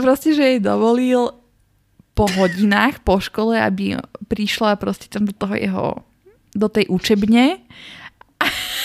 [0.00, 1.32] proste, že jej dovolil
[2.12, 3.96] po hodinách po škole, aby
[4.28, 6.04] prišla proste tam do toho jeho,
[6.52, 7.64] do tej učebne.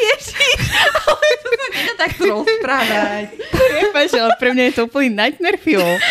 [0.00, 0.60] Ježiš,
[1.04, 3.24] ale to sa nedá takto rozprávať.
[3.50, 5.98] Prepač, ale pre mňa je to úplný nightmare film.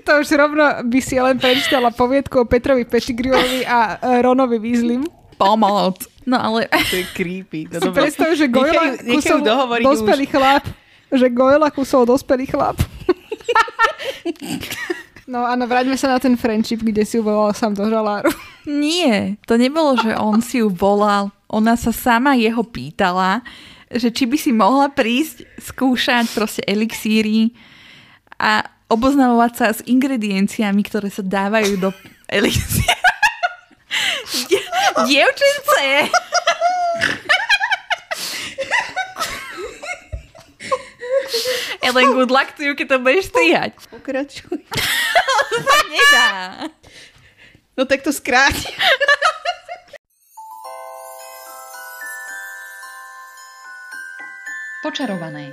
[0.00, 5.06] To už rovno by si len prečítala poviedku o Petrovi Pettigrewovi a e, Ronovi Weasleym.
[5.40, 6.04] Pomoc.
[6.28, 6.68] No ale...
[6.68, 7.64] To je creepy.
[7.72, 9.40] No, Si predstav, že Gojla Nechajú-
[9.80, 10.68] dospelý chlap.
[11.08, 12.76] Že Gojla kusol dospelý chlap.
[15.30, 18.34] No áno, vráťme sa na ten friendship, kde si ju volal sám do žaláru.
[18.66, 21.30] Nie, to nebolo, že on si ju volal.
[21.46, 23.46] Ona sa sama jeho pýtala,
[23.90, 27.54] že či by si mohla prísť skúšať proste elixíry
[28.38, 31.90] a oboznamovať sa s ingredienciami, ktoré sa dávajú do
[32.26, 33.09] elixíra.
[34.48, 34.68] Die-
[35.06, 36.10] Dievčence!
[41.82, 43.72] Ellen, good luck to you, keď to budeš strihať.
[43.90, 44.60] Pokračuj.
[45.50, 46.30] To nedá.
[47.74, 48.54] No tak to skráť.
[54.82, 55.52] Počarované.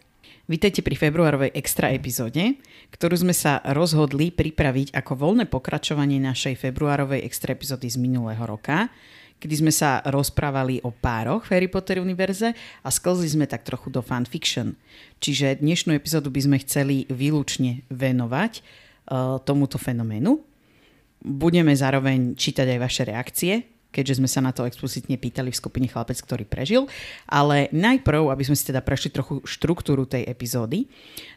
[0.51, 2.59] vítajte pri februárovej extra epizóde,
[2.91, 8.91] ktorú sme sa rozhodli pripraviť ako voľné pokračovanie našej februárovej extra epizódy z minulého roka,
[9.39, 12.51] kedy sme sa rozprávali o pároch v Harry Potter univerze
[12.83, 14.75] a sklzli sme tak trochu do fanfiction.
[15.23, 20.35] Čiže dnešnú epizódu by sme chceli výlučne venovať uh, tomuto fenoménu.
[21.23, 23.53] Budeme zároveň čítať aj vaše reakcie,
[23.91, 26.87] keďže sme sa na to explicitne pýtali v skupine Chlapec, ktorý prežil.
[27.27, 30.87] Ale najprv, aby sme si teda prešli trochu štruktúru tej epizódy,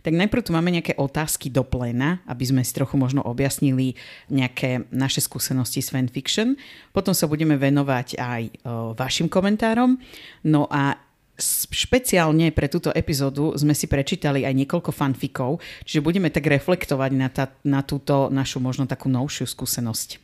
[0.06, 3.98] tak najprv tu máme nejaké otázky do pléna, aby sme si trochu možno objasnili
[4.30, 6.54] nejaké naše skúsenosti s fanfiction.
[6.94, 8.50] Potom sa budeme venovať aj o,
[8.94, 9.98] vašim komentárom.
[10.46, 10.96] No a
[11.42, 17.26] špeciálne pre túto epizódu sme si prečítali aj niekoľko fanfikov, čiže budeme tak reflektovať na,
[17.26, 20.23] tá, na túto našu možno takú novšiu skúsenosť.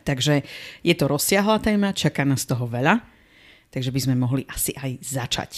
[0.00, 0.40] Takže
[0.80, 3.04] je to rozsiahla téma, čaká nás toho veľa,
[3.68, 5.52] takže by sme mohli asi aj začať.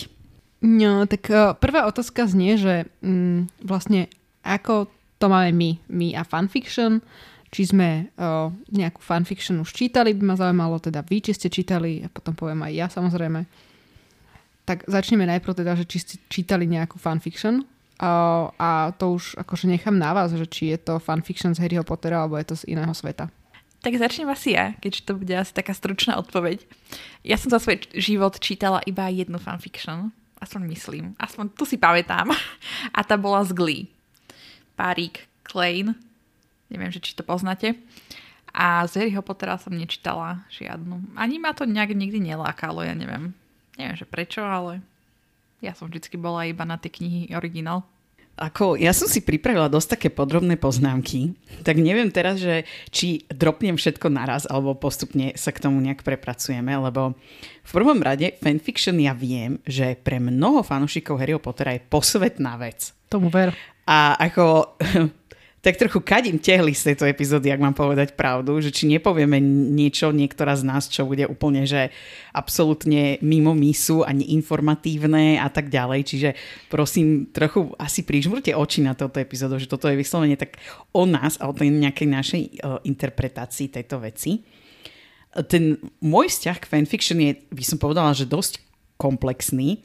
[0.64, 4.10] No, tak uh, prvá otázka znie, že mm, vlastne
[4.42, 4.90] ako
[5.22, 7.04] to máme my, my a fanfiction,
[7.54, 12.02] či sme uh, nejakú fanfiction už čítali, by ma zaujímalo teda vy, či ste čítali
[12.02, 13.46] a potom poviem aj ja samozrejme.
[14.64, 17.62] Tak začneme najprv teda, že či ste čítali nejakú fanfiction
[18.00, 21.84] uh, a to už akože nechám na vás, že či je to fanfiction z Harryho
[21.84, 23.28] Pottera alebo je to z iného sveta.
[23.84, 26.64] Tak začnem asi ja, keďže to bude asi taká stručná odpoveď.
[27.20, 30.08] Ja som za svoj život čítala iba jednu fanfiction.
[30.40, 31.04] Aspoň myslím.
[31.20, 32.32] Aspoň tu si pamätám.
[32.96, 33.92] A tá bola z Glee.
[34.72, 35.92] Párik Klein.
[36.72, 37.76] Neviem, že či to poznáte.
[38.56, 41.12] A z Harryho Pottera som nečítala žiadnu.
[41.20, 43.36] Ani ma to nejak nikdy nelákalo, ja neviem.
[43.76, 44.80] Neviem, že prečo, ale
[45.60, 47.84] ja som vždycky bola iba na tie knihy originál.
[48.34, 53.78] Ako, ja som si pripravila dosť také podrobné poznámky, tak neviem teraz, že či dropnem
[53.78, 57.14] všetko naraz, alebo postupne sa k tomu nejak prepracujeme, lebo
[57.62, 62.90] v prvom rade fanfiction ja viem, že pre mnoho fanúšikov Harryho Pottera je posvetná vec.
[63.06, 63.54] Tomu ver.
[63.86, 64.74] A ako
[65.64, 69.40] tak trochu kadím tehly z tejto epizódy, ak mám povedať pravdu, že či nepovieme
[69.72, 71.88] niečo, niektorá z nás, čo bude úplne, že
[72.36, 76.00] absolútne mimo misu, ani informatívne a tak ďalej.
[76.04, 76.28] Čiže
[76.68, 80.60] prosím, trochu asi prižmurte oči na toto epizódu, že toto je vyslovene tak
[80.92, 84.44] o nás a o tej nejakej našej uh, interpretácii tejto veci.
[85.48, 88.60] Ten môj vzťah k fanfiction je, by som povedala, že dosť
[89.00, 89.80] komplexný.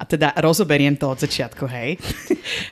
[0.00, 2.00] A teda rozoberiem to od začiatku, hej.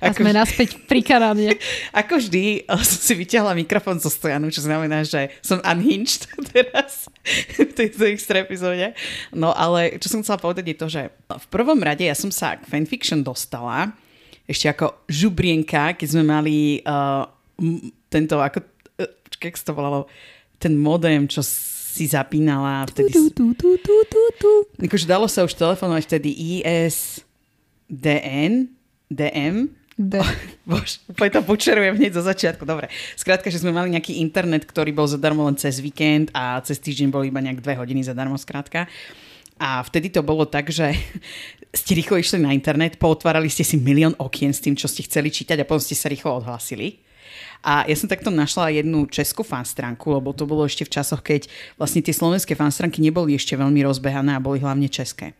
[0.00, 1.60] A sme naspäť pri kanáne.
[2.00, 6.24] Ako vždy eh, som si vyťahla mikrofón zo stojanu, čo znamená, že som unhinged
[6.56, 7.12] teraz
[7.60, 8.96] v tejto extra epizóde.
[9.36, 12.56] No ale čo som chcela povedať je to, že v prvom rade ja som sa
[12.56, 13.92] k fanfiction dostala
[14.48, 17.28] ešte ako žubrienka, keď sme mali uh,
[18.08, 18.64] tento, ako,
[18.96, 20.08] uh, jak sa to volalo,
[20.56, 21.44] ten modem, čo
[21.98, 23.10] si zapínala vtedy.
[23.10, 24.70] Tu, tu, tu, tu, tu, tu.
[24.78, 26.30] Akože dalo sa už telefonovať vtedy
[26.62, 27.18] ISDN,
[29.10, 30.22] DM, D.
[30.62, 32.62] Bož, úplne to počerujem hneď zo začiatku.
[32.62, 32.86] Dobre.
[33.18, 37.10] Skrátka, že sme mali nejaký internet, ktorý bol zadarmo len cez víkend a cez týždeň
[37.10, 38.86] bol iba nejak dve hodiny zadarmo, skrátka.
[39.58, 40.94] A vtedy to bolo tak, že
[41.82, 45.34] ste rýchlo išli na internet, pootvárali ste si milión okien s tým, čo ste chceli
[45.34, 47.02] čítať a potom ste sa rýchlo odhlasili.
[47.64, 51.50] A ja som takto našla jednu českú fanstránku, lebo to bolo ešte v časoch, keď
[51.74, 55.34] vlastne tie slovenské fanstránky neboli ešte veľmi rozbehané a boli hlavne české.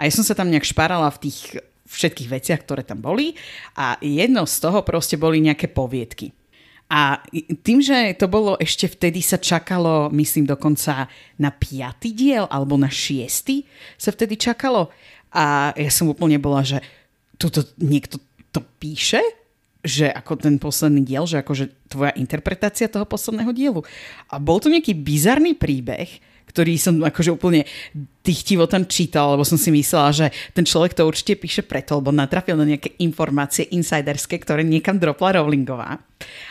[0.00, 3.34] A ja som sa tam nejak šparala v tých všetkých veciach, ktoré tam boli
[3.74, 6.30] a jedno z toho proste boli nejaké poviedky.
[6.90, 7.22] A
[7.62, 11.06] tým, že to bolo ešte vtedy sa čakalo, myslím dokonca
[11.38, 13.62] na piatý diel alebo na šiestý
[13.94, 14.90] sa vtedy čakalo.
[15.30, 16.82] A ja som úplne bola, že
[17.38, 18.18] tuto niekto
[18.50, 19.22] to píše,
[19.80, 23.80] že ako ten posledný diel, že akože tvoja interpretácia toho posledného dielu.
[24.28, 27.62] A bol to nejaký bizarný príbeh, ktorý som akože úplne
[28.26, 32.10] dychtivo tam čítal, lebo som si myslela, že ten človek to určite píše preto, lebo
[32.10, 35.96] natrafil na nejaké informácie insiderské, ktoré niekam dropla Rowlingová.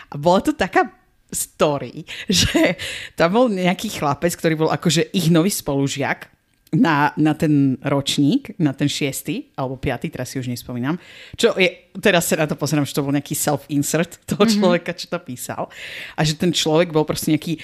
[0.10, 0.88] A bola to taká
[1.30, 2.80] story, že
[3.14, 6.39] tam bol nejaký chlapec, ktorý bol akože ich nový spolužiak
[6.70, 11.02] na, na ten ročník, na ten šiestý, alebo piatý, teraz si už nespomínam.
[11.34, 14.52] Čo je, teraz sa na to pozerám, že to bol nejaký self-insert toho mhm.
[14.54, 15.74] človeka, čo to písal.
[16.14, 17.58] A že ten človek bol proste nejaký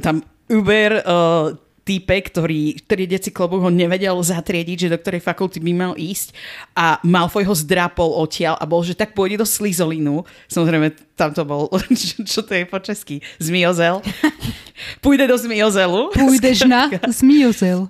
[0.00, 1.52] tam uber uh,
[1.86, 6.34] týpe, ktorý triediaci klobúk ho nevedel zatriediť, že do ktorej fakulty by mal ísť
[6.74, 10.26] a Malfoy ho zdrapol odtiaľ a bol, že tak pôjde do Slizolinu.
[10.50, 11.70] Samozrejme, tam to bol,
[12.00, 13.22] čo, čo to je po česky?
[13.38, 14.02] Zmiozel.
[15.04, 16.10] Pôjde do Zmiozelu.
[16.10, 17.86] Pôjdeš na Zmiozel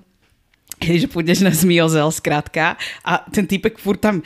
[0.81, 2.77] že pôjdeš na zmiozel, skrátka.
[3.01, 4.21] A ten týpek furt tam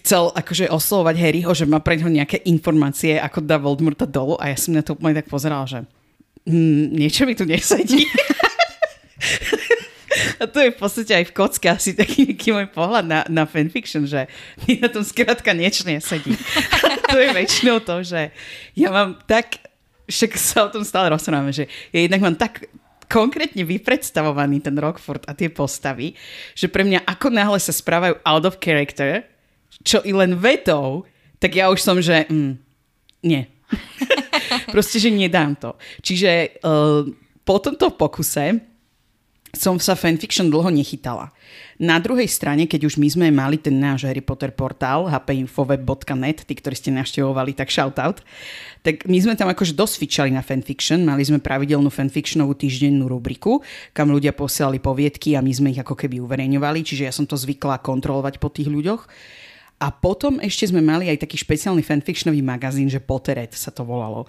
[0.00, 4.36] chcel akože oslovovať Harryho, že má pre neho nejaké informácie, ako dá Voldemorta dolu.
[4.36, 5.88] A ja som na to úplne tak pozeral, že
[6.44, 8.04] hm, niečo mi tu nesedí.
[10.38, 13.44] A to je v podstate aj v kocke asi taký nejaký môj pohľad na, na
[13.44, 14.30] fanfiction, že
[14.64, 16.34] mi na tom skrátka niečo nesedí.
[17.12, 18.30] to je väčšinou to, že
[18.78, 19.58] ja mám tak,
[20.06, 22.70] však sa o tom stále rozprávame, že ja jednak mám tak
[23.08, 26.12] konkrétne vypredstavovaný ten Rockford a tie postavy,
[26.52, 29.24] že pre mňa ako náhle sa správajú out of character,
[29.82, 31.08] čo i len vetou,
[31.40, 32.52] tak ja už som, že mm,
[33.24, 33.42] nie.
[34.74, 35.74] Proste, že nedám to.
[36.04, 37.04] Čiže uh,
[37.42, 38.60] po tomto pokuse
[39.56, 41.32] som sa fanfiction dlho nechytala.
[41.78, 46.52] Na druhej strane, keď už my sme mali ten náš Harry Potter portál hpinfoweb.net, tí,
[46.58, 48.20] ktorí ste navštevovali, tak shoutout,
[48.82, 53.62] tak my sme tam akože dosť fičali na fanfiction, mali sme pravidelnú fanfictionovú týždennú rubriku,
[53.94, 57.38] kam ľudia posielali poviedky a my sme ich ako keby uverejňovali, čiže ja som to
[57.38, 59.06] zvykla kontrolovať po tých ľuďoch.
[59.78, 64.26] A potom ešte sme mali aj taký špeciálny fanfictionový magazín, že Potteret sa to volalo.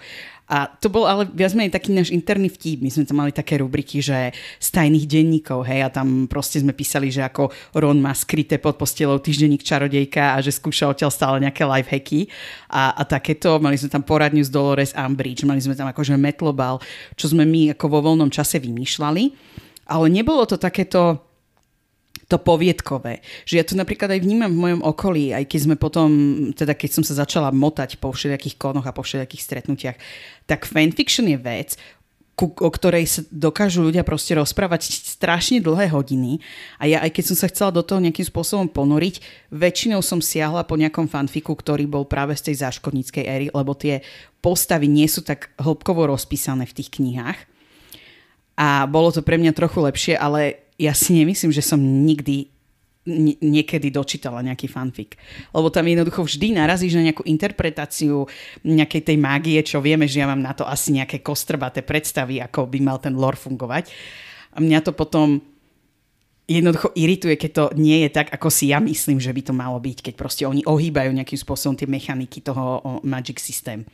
[0.50, 2.81] A to bol ale viac menej taký náš interný vtip.
[2.81, 6.74] My sme tam mali také rubriky, že z tajných denníkov, hej, a tam proste sme
[6.74, 11.38] písali, že ako Ron má skryté pod postelou týždenník čarodejka a že skúša odtiaľ stále
[11.42, 12.34] nejaké lifehacky
[12.69, 13.62] a, a takéto.
[13.62, 16.81] Mali sme tam poradňu z Dolores Umbridge, mali sme tam akože metlobal,
[17.13, 19.24] čo sme my ako vo voľnom čase vymýšľali.
[19.90, 21.29] Ale nebolo to takéto
[22.30, 23.26] to poviedkové.
[23.50, 26.10] Že ja to napríklad aj vnímam v mojom okolí, aj keď sme potom,
[26.54, 29.98] teda keď som sa začala motať po všetkých konoch a po všetkých stretnutiach,
[30.46, 31.74] tak fanfiction je vec,
[32.40, 36.40] ku, o ktorej sa dokážu ľudia proste rozprávať strašne dlhé hodiny.
[36.80, 39.20] A ja aj keď som sa chcela do toho nejakým spôsobom ponoriť,
[39.52, 44.00] väčšinou som siahla po nejakom fanfiku, ktorý bol práve z tej záškodníckej éry, lebo tie
[44.40, 47.40] postavy nie sú tak hĺbkovo rozpísané v tých knihách.
[48.56, 52.48] A bolo to pre mňa trochu lepšie, ale ja si nemyslím, že som nikdy
[53.40, 55.18] niekedy dočítala nejaký fanfic.
[55.50, 58.28] Lebo tam jednoducho vždy narazíš na nejakú interpretáciu
[58.62, 62.70] nejakej tej mágie, čo vieme, že ja mám na to asi nejaké kostrbaté predstavy, ako
[62.70, 63.89] by mal ten lore fungovať.
[64.53, 65.42] A mňa to potom
[66.50, 69.77] jednoducho irituje, keď to nie je tak, ako si ja myslím, že by to malo
[69.77, 73.86] byť, keď proste oni ohýbajú nejakým spôsobom tie mechaniky toho Magic System.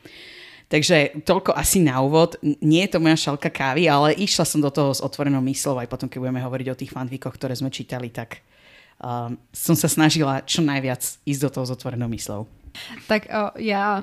[0.66, 2.34] Takže toľko asi na úvod.
[2.42, 5.86] Nie je to moja šalka kávy, ale išla som do toho s otvorenou myslou, aj
[5.86, 8.42] potom, keď budeme hovoriť o tých fanfikoch, ktoré sme čítali, tak
[8.98, 12.50] um, som sa snažila čo najviac ísť do toho s otvorenou myslou.
[13.06, 14.02] Tak o, ja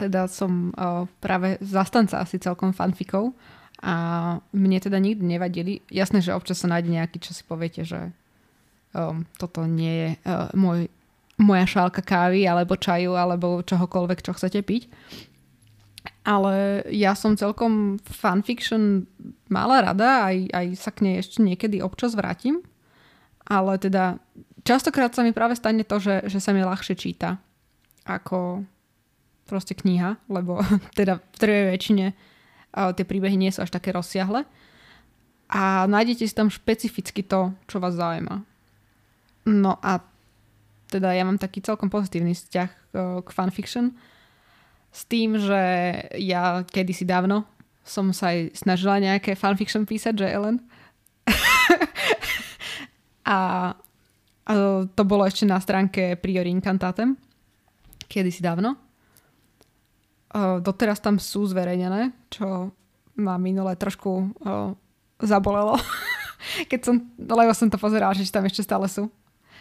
[0.00, 3.36] teda som o, práve zastanca asi celkom fanfikov
[3.84, 3.94] a
[4.56, 5.84] mne teda nikdy nevadili.
[5.92, 8.08] Jasné, že občas sa nájde nejaký, čo si poviete, že
[8.96, 10.88] um, toto nie je uh, môj,
[11.36, 14.88] moja šálka kávy alebo čaju alebo čohokoľvek, čo chcete piť.
[16.20, 19.08] Ale ja som celkom fanfiction
[19.48, 22.60] mala rada, aj, aj sa k nej ešte niekedy občas vrátim.
[23.48, 24.20] Ale teda
[24.62, 27.40] častokrát sa mi práve stane to, že, že sa mi ľahšie číta
[28.04, 28.64] ako
[29.48, 30.60] proste kniha, lebo
[30.98, 32.06] teda v trvej väčšine
[32.70, 34.46] tie príbehy nie sú až také rozsiahle.
[35.50, 38.46] A nájdete si tam špecificky to, čo vás zaujíma.
[39.50, 39.98] No a
[40.86, 42.70] teda ja mám taký celkom pozitívny vzťah
[43.26, 43.98] k fanfiction
[44.90, 45.62] s tým, že
[46.18, 47.46] ja kedysi dávno
[47.90, 50.58] som sa aj snažila nejaké fanfiction písať, že Ellen?
[53.30, 53.70] A,
[54.42, 54.52] a
[54.96, 57.14] to bolo ešte na stránke Priori Incantatem,
[58.10, 58.74] kedysi dávno.
[60.34, 62.74] A doteraz tam sú zverejnené, čo
[63.14, 64.22] ma minule trošku o,
[65.22, 65.78] zabolelo.
[66.70, 69.06] Keď som, lebo som to pozerala, že tam ešte stále sú.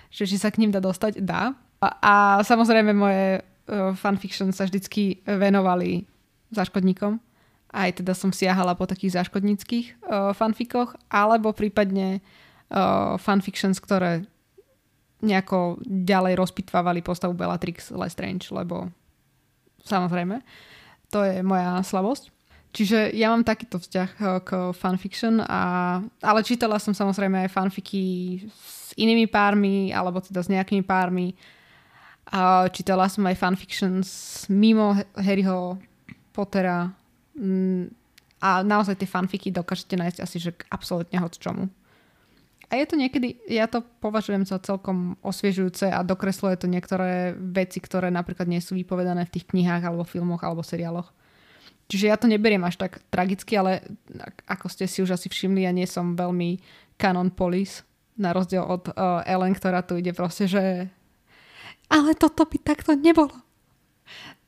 [0.09, 1.53] Že či sa k ním dá dostať, dá.
[1.77, 3.45] A, a samozrejme moje
[3.93, 6.09] fanfiction sa vždycky venovali
[6.49, 7.21] záškodníkom.
[7.69, 14.25] Aj teda som siahala po takých záškodníckých uh, fanfikoch, alebo prípadne uh, fanfictions, ktoré
[15.21, 18.89] nejako ďalej rozpitvávali postavu Bellatrix Lestrange, lebo
[19.85, 20.41] samozrejme,
[21.11, 22.31] to je moja slabosť.
[22.69, 24.09] Čiže ja mám takýto vzťah
[24.45, 28.03] k fanfiction, a, ale čítala som samozrejme aj fanfiky
[28.53, 31.33] s inými pármi, alebo teda s nejakými pármi.
[32.29, 34.07] A čítala som aj fanfictions
[34.53, 35.81] mimo Harryho
[36.29, 36.93] Pottera.
[37.33, 37.89] Mm,
[38.39, 41.67] a naozaj tie fanfiky dokážete nájsť asi že absolútne hoď čomu.
[42.69, 47.81] A je to niekedy, ja to považujem za celkom osviežujúce a dokresluje to niektoré veci,
[47.81, 51.09] ktoré napríklad nie sú vypovedané v tých knihách alebo filmoch alebo seriáloch.
[51.89, 53.81] Čiže ja to neberiem až tak tragicky, ale
[54.45, 56.61] ako ste si už asi všimli, ja nie som veľmi
[57.01, 57.81] canon police,
[58.19, 60.91] na rozdiel od uh, Ellen, ktorá tu ide proste, že
[61.89, 63.33] ale toto by takto nebolo.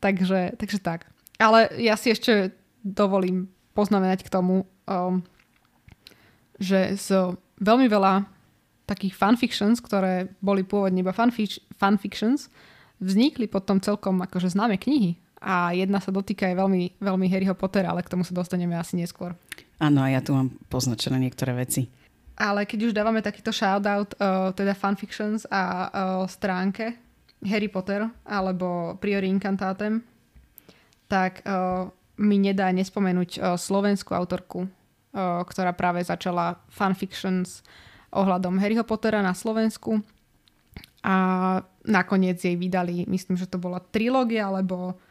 [0.01, 1.09] Takže, takže tak.
[1.41, 5.21] Ale ja si ešte dovolím poznamenať k tomu, um,
[6.61, 8.25] že z veľmi veľa
[8.85, 12.49] takých fanfictions, ktoré boli pôvodne iba fanfic- fanfictions,
[13.01, 17.89] vznikli potom celkom akože známe knihy a jedna sa dotýka aj veľmi, veľmi Harryho Pottera,
[17.89, 19.33] ale k tomu sa dostaneme asi neskôr.
[19.81, 21.89] Áno, a ja tu mám poznačené niektoré veci.
[22.37, 25.89] Ale keď už dávame takýto shoutout, uh, teda fanfictions a uh,
[26.29, 26.93] stránke
[27.45, 30.05] Harry Potter alebo Priori Incantatem,
[31.09, 31.89] tak uh,
[32.21, 37.65] mi nedá nespomenúť uh, slovenskú autorku, uh, ktorá práve začala fanfictions
[38.13, 40.03] ohľadom Harryho Pottera na Slovensku.
[41.01, 41.15] A
[41.81, 45.01] nakoniec jej vydali, myslím, že to bola trilógia, alebo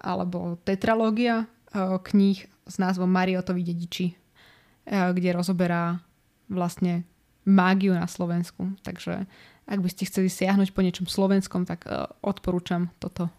[0.00, 6.00] alebo tetralógia eh, kníh s názvom Mariotovi dediči, eh, kde rozoberá
[6.48, 7.04] vlastne
[7.44, 8.74] mágiu na Slovensku.
[8.82, 9.28] Takže
[9.70, 13.30] ak by ste chceli siahnuť po niečom slovenskom, tak eh, odporúčam toto.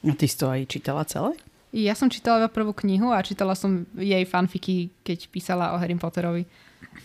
[0.00, 1.36] A ty si to aj čítala celé?
[1.70, 5.94] Ja som čítala iba prvú knihu a čítala som jej fanfiky, keď písala o Harry
[5.94, 6.42] Potterovi.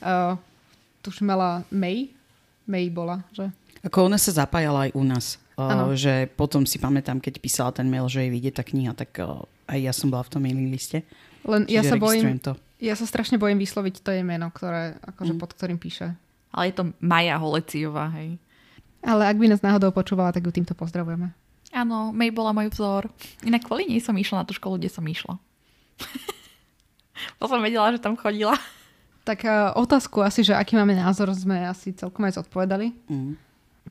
[0.01, 0.39] Uh,
[1.05, 2.09] tuž mala May.
[2.65, 3.51] May bola, že?
[3.85, 5.37] Ako ona sa zapájala aj u nás.
[5.53, 9.13] Uh, že potom si pamätám, keď písala ten mail, že jej vyjde tá kniha, tak
[9.21, 11.05] uh, aj ja som bola v tom mailing liste.
[11.45, 12.57] Len ja sa bojím, to.
[12.81, 15.39] ja sa strašne bojím vysloviť to jej meno, ktoré, akože mm.
[15.45, 16.17] pod ktorým píše.
[16.55, 18.39] Ale je to Maja Holeciová, hej.
[19.03, 21.35] Ale ak by nás náhodou počúvala, tak ju týmto pozdravujeme.
[21.75, 23.11] Áno, May bola môj vzor.
[23.43, 25.35] Inak kvôli nej som išla na tú školu, kde som išla.
[27.37, 28.55] to som vedela, že tam chodila.
[29.27, 32.95] Tak uh, otázku asi, že aký máme názor, sme asi celkom aj zodpovedali.
[33.11, 33.45] Mm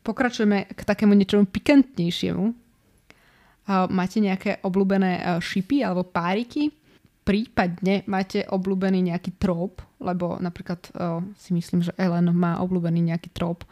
[0.04, 2.52] pokračujeme k takému niečomu pikantnejšiemu.
[3.88, 6.68] Máte nejaké obľúbené šipy alebo páriky?
[7.24, 10.84] Prípadne máte obľúbený nejaký trop, lebo napríklad
[11.40, 13.64] si myslím, že Ellen má obľúbený nejaký trop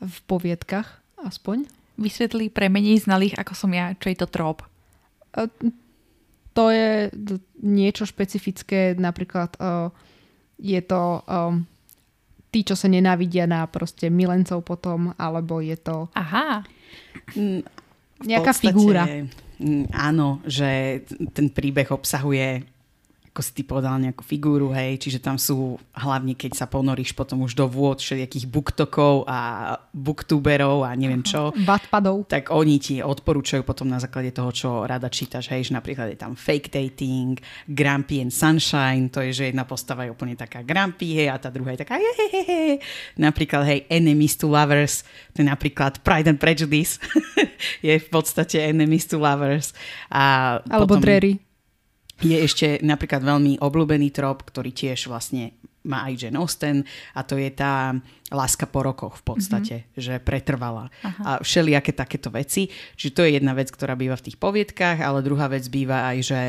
[0.00, 0.88] v poviedkach
[1.20, 1.68] aspoň.
[2.00, 4.64] Vysvetlí pre menej znalých ako som ja, čo je to trop.
[6.56, 7.12] To je
[7.60, 9.52] niečo špecifické, napríklad
[10.56, 11.22] je to
[12.48, 16.08] tí, čo sa nenávidia na proste milencov potom, alebo je to...
[16.16, 16.64] Aha.
[17.36, 17.60] Mm,
[18.24, 19.04] nejaká podstate, figúra.
[19.60, 21.02] Mm, áno, že
[21.36, 22.64] ten príbeh obsahuje
[23.32, 27.44] ako si ty povedal, nejakú figúru, hej, čiže tam sú hlavne, keď sa ponoríš potom
[27.44, 31.52] už do vôd všelijakých booktokov a booktuberov a neviem čo.
[31.54, 32.26] Batpadov.
[32.26, 36.18] Tak oni ti odporúčajú potom na základe toho, čo rada čítaš, hej, že napríklad je
[36.18, 37.36] tam fake dating,
[37.68, 41.52] Grumpy and Sunshine, to je, že jedna postava je úplne taká Grumpy, hej, a tá
[41.52, 42.80] druhá je taká hehehe.
[43.20, 45.04] Napríklad, hej, Enemies to Lovers,
[45.36, 46.98] to je napríklad Pride and Prejudice,
[47.86, 49.76] je v podstate Enemies to Lovers.
[50.08, 51.04] A Alebo potom...
[51.04, 51.47] Drery
[52.22, 55.54] je ešte napríklad veľmi obľúbený trop, ktorý tiež vlastne
[55.86, 56.84] má aj Jane Austen
[57.14, 57.96] a to je tá
[58.28, 59.98] láska po rokoch v podstate, mm-hmm.
[59.98, 60.92] že pretrvala.
[61.00, 61.22] Aha.
[61.24, 62.68] A všelijaké takéto veci.
[62.68, 66.18] Čiže to je jedna vec, ktorá býva v tých poviedkach, ale druhá vec býva aj,
[66.20, 66.40] že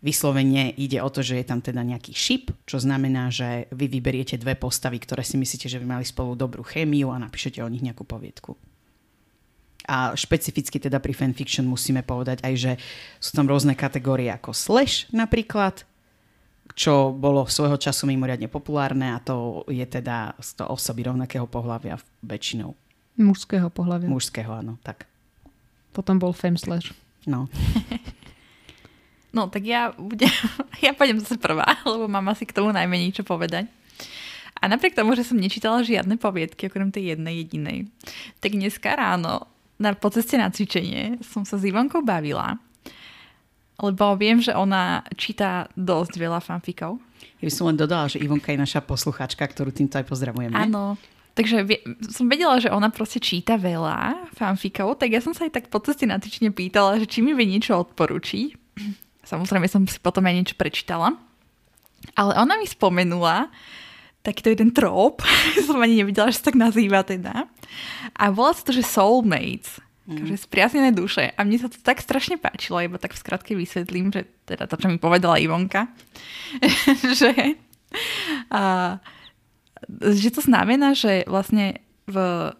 [0.00, 4.40] vyslovene ide o to, že je tam teda nejaký šip, čo znamená, že vy vyberiete
[4.40, 7.84] dve postavy, ktoré si myslíte, že by mali spolu dobrú chémiu a napíšete o nich
[7.84, 8.56] nejakú poviedku.
[9.88, 12.72] A špecificky teda pri fanfiction musíme povedať aj, že
[13.16, 15.88] sú tam rôzne kategórie ako slash napríklad,
[16.76, 21.98] čo bolo svojho času mimoriadne populárne a to je teda z to osoby rovnakého pohľavia
[22.22, 22.76] väčšinou.
[23.20, 24.08] Mužského pohľavia.
[24.08, 25.04] Mužského, áno, tak.
[25.90, 26.94] Potom bol fem slash.
[27.26, 27.50] No.
[29.36, 30.30] no, tak ja budem,
[30.84, 33.66] ja pôjdem zase prvá, lebo mám asi k tomu najmenej čo povedať.
[34.60, 37.88] A napriek tomu, že som nečítala žiadne poviedky, okrem tej jednej jedinej,
[38.44, 39.48] tak dneska ráno
[39.80, 42.60] na, po ceste na cvičenie som sa s Ivonkou bavila,
[43.80, 47.00] lebo viem, že ona číta dosť veľa fanfikov.
[47.40, 50.52] Ja by som len dodala, že Ivonka je naša posluchačka, ktorú týmto aj pozdravujeme.
[50.52, 51.00] Áno,
[51.32, 51.64] takže
[52.12, 55.80] som vedela, že ona proste číta veľa fanfikov, tak ja som sa aj tak po
[55.80, 58.52] ceste na cvičenie pýtala, že či mi vie niečo odporúči.
[59.24, 61.16] Samozrejme som si potom aj niečo prečítala.
[62.16, 63.48] Ale ona mi spomenula
[64.20, 65.24] takýto jeden trop,
[65.66, 67.48] som ani nevidela, že sa tak nazýva teda.
[68.16, 69.80] A volá sa to, že Soulmates.
[70.10, 70.16] Mm.
[70.26, 71.30] Takže spriaznené duše.
[71.38, 74.74] A mne sa to tak strašne páčilo, iba tak v skratke vysvetlím, že teda to,
[74.74, 75.86] čo mi povedala Ivonka,
[77.20, 77.54] že,
[78.50, 78.98] a,
[80.02, 81.78] že to znamená, že vlastne
[82.10, 82.50] v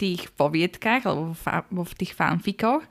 [0.00, 2.82] tých poviedkách alebo v, v tých fanfikoch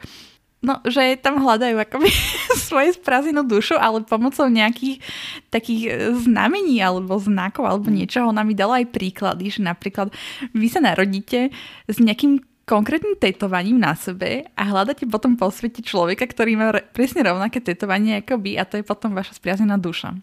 [0.63, 2.08] No, že tam hľadajú akoby
[2.72, 5.03] svoje sprázdnenú dušu, ale pomocou nejakých
[5.51, 5.91] takých e,
[6.24, 8.32] znamení alebo znakov alebo niečoho.
[8.32, 10.15] Ona mi dala aj príklady, že napríklad
[10.55, 11.51] vy sa narodíte
[11.91, 16.88] s nejakým konkrétnym tetovaním na sebe a hľadáte potom po svete človeka, ktorý má re-
[16.96, 20.15] presne rovnaké tetovanie ako vy a to je potom vaša spriaznená duša.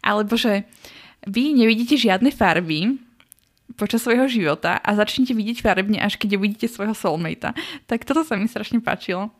[0.00, 0.64] Alebo že
[1.28, 2.96] vy nevidíte žiadne farby
[3.76, 7.52] počas svojho života a začnete vidieť farbne, až keď uvidíte svojho soulmatea.
[7.84, 9.32] Tak toto sa mi strašne páčilo.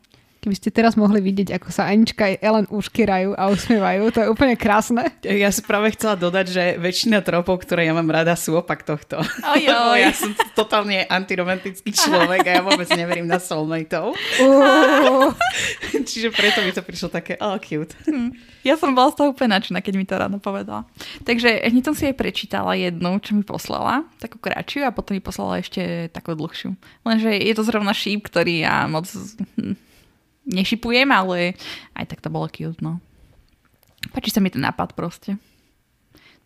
[0.43, 4.27] Keby ste teraz mohli vidieť, ako sa Anička aj Ellen uškyrajú a usmievajú, to je
[4.27, 5.07] úplne krásne.
[5.23, 9.23] Ja som práve chcela dodať, že väčšina tropov, ktoré ja mám rada, sú opak tohto.
[9.23, 9.95] Ojoj.
[10.03, 14.19] ja som totálne antiromantický človek a ja vôbec neverím na soulmateov.
[14.43, 15.31] Uh.
[16.11, 17.95] Čiže preto mi to prišlo také, oh, cute.
[18.03, 18.35] Hm.
[18.67, 20.83] Ja som bola z toho úplne nadšená, keď mi to ráno povedala.
[21.23, 25.23] Takže hneď som si aj prečítala jednu, čo mi poslala, takú kratšiu a potom mi
[25.23, 26.75] poslala ešte takú dlhšiu.
[27.07, 29.07] Lenže je to zrovna šíp, ktorý ja moc
[30.47, 31.55] nešipujem, ale
[31.95, 32.99] aj tak to bolo cute, no.
[34.11, 35.39] Páči sa mi ten nápad proste.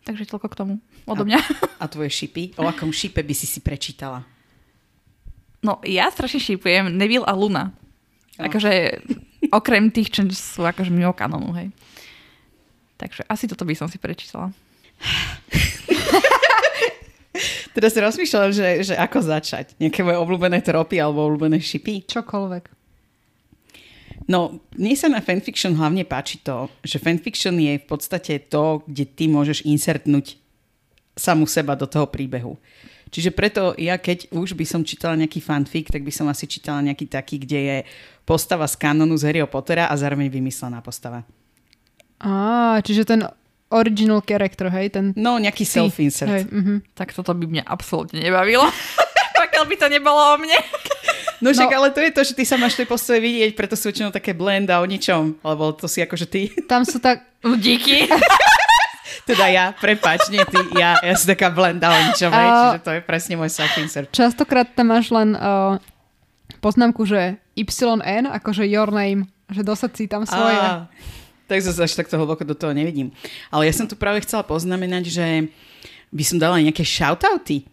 [0.06, 0.74] Takže toľko k tomu
[1.04, 1.40] odo mňa.
[1.78, 2.54] A, a tvoje šipy?
[2.56, 4.22] O akom šipe by si si prečítala?
[5.58, 7.74] No, ja strašne šipujem Neville a Luna.
[8.38, 8.46] Oh.
[8.46, 9.02] Akože
[9.50, 11.74] okrem tých, čo sú akože mimo kanonu, hej.
[12.98, 14.54] Takže asi toto by som si prečítala.
[17.74, 19.78] Teraz si rozmýšľam, že, že ako začať.
[19.78, 22.02] Nejaké moje obľúbené tropy alebo obľúbené šipy?
[22.10, 22.77] Čokoľvek.
[24.26, 29.04] No, mne sa na fanfiction hlavne páči to, že fanfiction je v podstate to, kde
[29.06, 30.40] ty môžeš insertnúť
[31.14, 32.58] samú seba do toho príbehu.
[33.08, 36.84] Čiže preto ja, keď už by som čítala nejaký fanfic, tak by som asi čítala
[36.84, 37.78] nejaký taký, kde je
[38.28, 41.24] postava z kanonu z Harryho Pottera a zároveň vymyslená postava.
[42.20, 43.24] Á, čiže ten
[43.72, 44.92] original character, hej?
[44.92, 45.16] Ten...
[45.16, 46.28] No, nejaký self-insert.
[46.28, 46.78] Hej, uh-huh.
[46.92, 48.64] Tak toto by mňa absolútne nebavilo.
[49.40, 50.58] Pokiaľ by to nebolo o mne.
[51.38, 53.78] No však, no, ale to je to, že ty sa máš tej postave vidieť, preto
[53.78, 55.38] sú väčšinou také blend a o ničom.
[55.38, 56.50] Lebo to si akože ty.
[56.66, 57.22] Tam sú tak...
[57.42, 58.10] Díky.
[59.28, 62.90] teda ja, prepač, nie ty, ja, ja som taká blenda o ničom, uh, čiže to
[62.96, 64.08] je presne môj self-insert.
[64.10, 65.76] Častokrát tam máš len uh,
[66.64, 70.56] poznámku, že YN, akože your name, že dosadci tam svoje.
[70.56, 70.88] Uh,
[71.48, 73.12] tak zase až takto hlboko do toho nevidím.
[73.48, 75.26] Ale ja som tu práve chcela poznamenať, že
[76.12, 77.64] by som dala nejaké shoutouty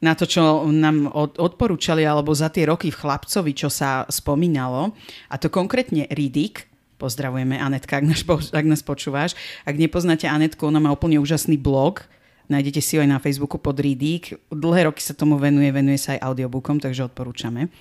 [0.00, 1.08] na to, čo nám
[1.40, 4.92] odporúčali, alebo za tie roky v Chlapcovi, čo sa spomínalo.
[5.32, 6.68] A to konkrétne Riddick,
[7.00, 8.20] pozdravujeme Anetka, ak nás,
[8.52, 9.32] ak nás počúvaš.
[9.64, 12.04] Ak nepoznáte Anetku, ona má úplne úžasný blog,
[12.46, 14.38] Nájdete si ho aj na Facebooku pod Riddick.
[14.54, 17.74] Dlhé roky sa tomu venuje, venuje sa aj audiobookom, takže odporúčame.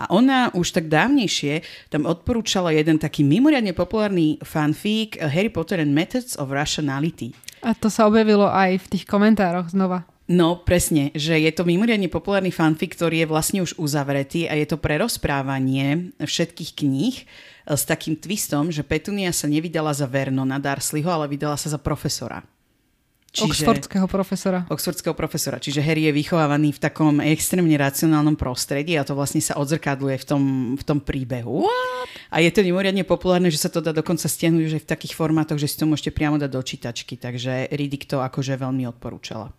[0.00, 1.60] A ona už tak dávnejšie
[1.92, 7.36] tam odporúčala jeden taký mimoriadne populárny fanfic Harry Potter and Methods of Rationality.
[7.60, 10.08] A to sa objavilo aj v tých komentároch znova.
[10.26, 14.66] No presne, že je to mimoriadne populárny fanfic, ktorý je vlastne už uzavretý a je
[14.66, 17.26] to prerozprávanie všetkých kníh eh,
[17.70, 22.42] s takým twistom, že Petunia sa nevydala za Vernona Darsleyho, ale vydala sa za profesora.
[23.36, 24.64] Čiže, Oxfordského profesora.
[24.72, 25.60] Oxfordského profesora.
[25.60, 30.24] Čiže Harry je vychovávaný v takom extrémne racionálnom prostredí a to vlastne sa odzrkadluje v
[30.24, 31.68] tom, v tom príbehu.
[31.68, 32.08] What?
[32.32, 35.14] A je to mimoriadne populárne, že sa to dá dokonca stiahnuť už aj v takých
[35.20, 37.20] formátoch, že si to môžete priamo dať do čítačky.
[37.20, 39.52] Takže Riddick to akože veľmi odporúčala.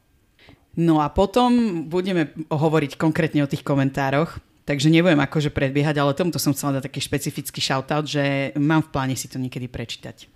[0.78, 4.38] No a potom budeme hovoriť konkrétne o tých komentároch.
[4.68, 8.92] Takže nebudem akože predbiehať, ale tomuto som chcela dať taký špecifický shoutout, že mám v
[8.92, 10.28] pláne si to niekedy prečítať.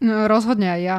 [0.00, 0.98] No, rozhodne aj ja.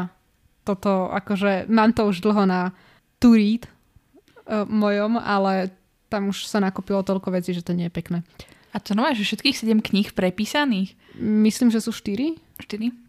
[0.62, 2.69] Toto, akože mám to už dlho na
[3.17, 5.73] to read uh, mojom, ale
[6.06, 8.21] tam už sa nakopilo toľko vecí, že to nie je pekné.
[8.71, 10.93] A to nové, že všetkých 7 kníh prepísaných?
[11.17, 12.38] Myslím, že sú 4.
[12.62, 13.07] 4?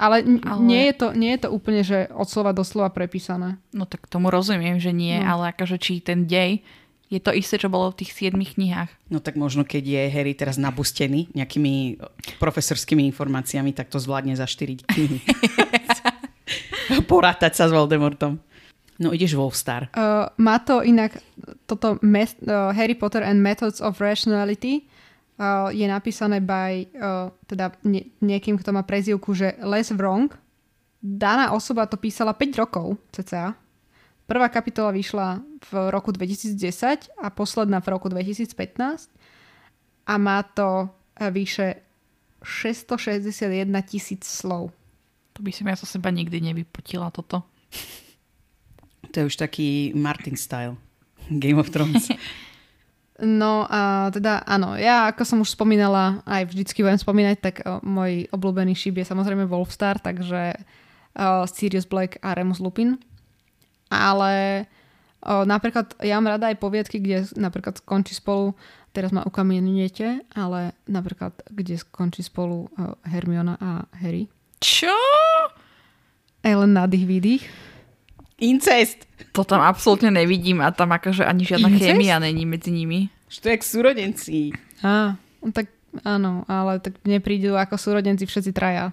[0.00, 0.60] Ale, ale...
[0.64, 3.60] Nie, je to, nie je to úplne, že od slova do slova prepísané.
[3.76, 5.28] No tak tomu rozumiem, že nie, no.
[5.28, 6.64] ale akože či ten dej
[7.10, 8.90] je to isté, čo bolo v tých siedmých knihách.
[9.10, 11.98] No tak možno, keď je Harry teraz nabustený nejakými
[12.38, 15.18] profesorskými informáciami, tak to zvládne za 4 knihy.
[17.10, 18.38] Porátať sa s Voldemortom.
[19.02, 19.90] No ideš Wolfstar.
[19.90, 21.18] Uh, má to inak,
[21.66, 24.86] toto met, uh, Harry Potter and Methods of Rationality
[25.40, 30.28] uh, je napísané by uh, teda nie, niekým, kto má prezivku, že Les Wrong.
[31.00, 33.56] Daná osoba to písala 5 rokov, cca.
[34.28, 36.54] Prvá kapitola vyšla v roku 2010
[37.18, 39.08] a posledná v roku 2015
[40.06, 40.92] a má to
[41.32, 41.82] vyše
[42.44, 44.70] 661 tisíc slov.
[45.32, 47.42] To by som ja zo seba nikdy nevypotila toto.
[49.10, 50.76] To je už taký Martin style.
[51.32, 52.12] Game of Thrones.
[53.20, 57.78] No a teda áno, ja ako som už spomínala, aj vždycky budem spomínať, tak o,
[57.84, 62.96] môj obľúbený šíp je samozrejme Wolfstar, takže o, Sirius Black a Remus Lupin.
[63.92, 64.64] Ale
[65.20, 68.56] o, napríklad ja mám rada aj poviedky, kde napríklad skončí spolu,
[68.96, 74.32] teraz ma ukamienujete, ale napríklad kde skončí spolu o, Hermiona a Harry.
[74.64, 74.96] Čo?
[76.40, 77.44] Ellen nádych výdych.
[78.40, 79.04] Incest!
[79.36, 81.86] To tam absolútne nevidím a tam akože ani žiadna Incest?
[81.86, 83.12] chémia není medzi nimi.
[83.30, 84.38] Že to je jak súrodenci.
[84.82, 85.70] Á, no tak
[86.02, 88.90] áno, ale tak mne prídu ako súrodenci všetci traja.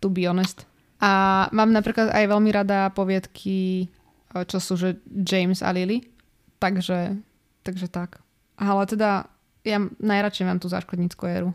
[0.00, 0.64] To be honest.
[0.96, 3.90] A mám napríklad aj veľmi rada poviedky,
[4.32, 6.08] o, čo sú že James a Lily.
[6.56, 7.20] Takže,
[7.60, 8.24] takže tak.
[8.56, 9.28] Ale teda
[9.66, 11.50] ja najradšej mám tú záškodníckú éru.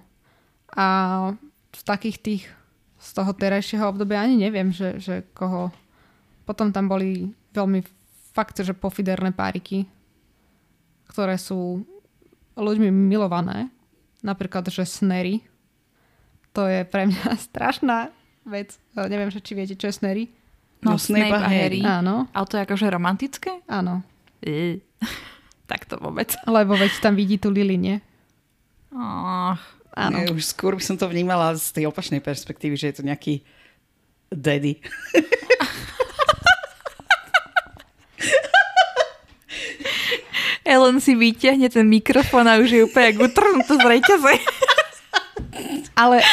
[0.78, 0.86] A
[1.74, 2.44] z takých tých
[3.02, 5.74] z toho terajšieho obdobia ani neviem, že, že koho.
[6.52, 7.80] Potom tam boli veľmi
[8.36, 9.88] fakt, že pofiderné páriky,
[11.08, 11.88] ktoré sú
[12.60, 13.72] ľuďmi milované.
[14.20, 15.40] Napríklad, že Snery.
[16.52, 18.12] To je pre mňa strašná
[18.44, 18.76] vec.
[18.92, 20.24] E, Neviem, že či viete, čo je Snery.
[20.84, 21.82] No, No, Snape Snape a Harry.
[21.88, 23.64] Áno, Ale to je akože romantické?
[23.72, 24.04] áno.
[24.44, 24.84] E.
[25.72, 26.36] tak to vôbec.
[26.44, 27.96] Lebo veď tam vidí tú Lily, nie?
[28.92, 29.56] Oh,
[29.96, 30.20] Áno.
[30.20, 33.44] Ja, už skôr by som to vnímala z tej opačnej perspektívy, že je to nejaký
[34.28, 34.80] daddy.
[40.72, 44.34] Ellen si vyťahne ten mikrofón a už je úplne jak utrhnutá z reťaze.
[46.00, 46.24] Ale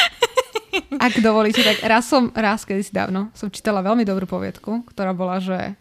[0.95, 5.43] ak dovolíte, tak raz som, raz kedysi dávno, som čítala veľmi dobrú poviedku, ktorá bola,
[5.43, 5.75] že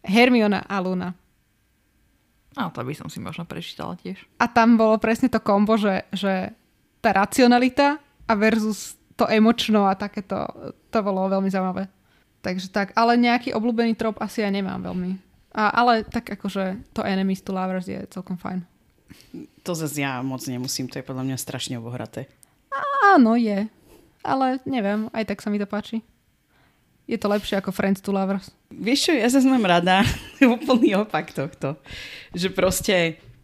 [0.00, 1.12] Hermiona a Luna.
[2.52, 4.20] No, to by som si možno prečítala tiež.
[4.36, 6.52] A tam bolo presne to kombo, že, že
[7.00, 7.96] tá racionalita
[8.28, 10.48] a versus to emočno a takéto,
[10.92, 11.88] to bolo veľmi zaujímavé.
[12.42, 15.31] Takže tak, ale nejaký obľúbený trop asi ja nemám veľmi.
[15.52, 18.64] A, ale tak akože to enemies to lovers je celkom fajn.
[19.62, 22.26] To zase ja moc nemusím, to je podľa mňa strašne obohraté.
[23.12, 23.68] Áno, je.
[24.24, 26.00] Ale neviem, aj tak sa mi to páči.
[27.04, 28.48] Je to lepšie ako Friends to lovers.
[28.72, 30.06] Vieš čo, ja zase mám rada
[30.56, 31.76] úplný opak tohto.
[32.32, 32.94] Že proste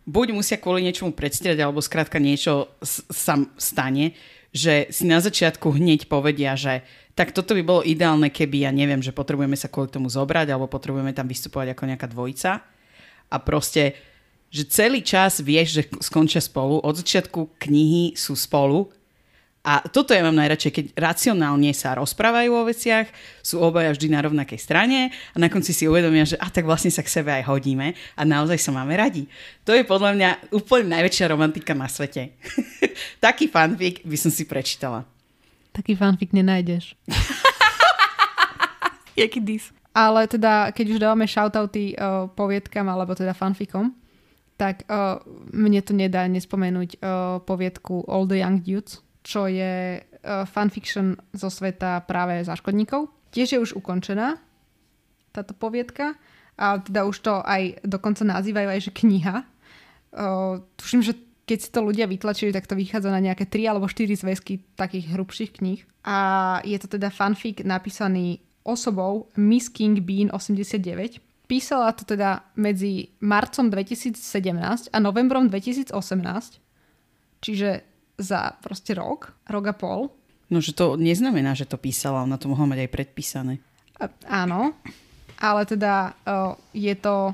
[0.08, 2.72] buď musia kvôli niečomu predstierať, alebo skrátka niečo
[3.12, 4.16] sa stane,
[4.54, 6.80] že si na začiatku hneď povedia, že
[7.18, 10.70] tak toto by bolo ideálne, keby ja neviem, že potrebujeme sa kvôli tomu zobrať, alebo
[10.70, 12.62] potrebujeme tam vystupovať ako nejaká dvojica.
[13.26, 13.98] A proste,
[14.54, 18.94] že celý čas vieš, že skončia spolu, od začiatku knihy sú spolu
[19.66, 23.10] a toto ja mám najradšej, keď racionálne sa rozprávajú o veciach,
[23.42, 26.94] sú obaja vždy na rovnakej strane a na konci si uvedomia, že a tak vlastne
[26.94, 29.26] sa k sebe aj hodíme a naozaj sa máme radi.
[29.66, 32.38] To je podľa mňa úplne najväčšia romantika na svete.
[33.24, 35.17] Taký fanfic by som si prečítala.
[35.78, 36.98] Taký fanfic nenájdeš.
[39.22, 39.70] Jaký dis?
[39.94, 43.94] Ale teda, keď už dávame shoutouty uh, poviedkam alebo teda fanfikom,
[44.58, 45.22] tak uh,
[45.54, 51.46] mne to nedá nespomenúť uh, poviedku All the Young Dudes, čo je uh, fanfiction zo
[51.46, 53.14] sveta práve záškodníkov.
[53.30, 54.34] Tiež je už ukončená
[55.30, 56.18] táto poviedka
[56.58, 59.46] a teda už to aj dokonca nazývajú aj, že kniha.
[60.10, 61.14] Uh, tuším, že
[61.48, 65.16] keď si to ľudia vytlačili, tak to vychádza na nejaké 3 alebo 4 zväzky takých
[65.16, 65.80] hrubších kníh.
[66.04, 66.16] A
[66.60, 71.24] je to teda fanfic napísaný osobou Miss King Bean 89.
[71.48, 75.96] Písala to teda medzi marcom 2017 a novembrom 2018.
[77.40, 77.68] Čiže
[78.20, 80.12] za proste rok, rok a pol.
[80.52, 83.54] No, že to neznamená, že to písala, ona to mohla mať aj predpísané.
[83.96, 84.12] A,
[84.44, 84.76] áno,
[85.40, 87.32] ale teda o, je to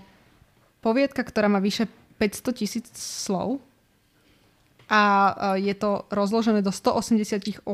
[0.79, 1.91] poviedka, ktorá má vyše
[2.23, 3.59] 500 tisíc slov
[4.89, 7.65] a o, je to rozložené do 188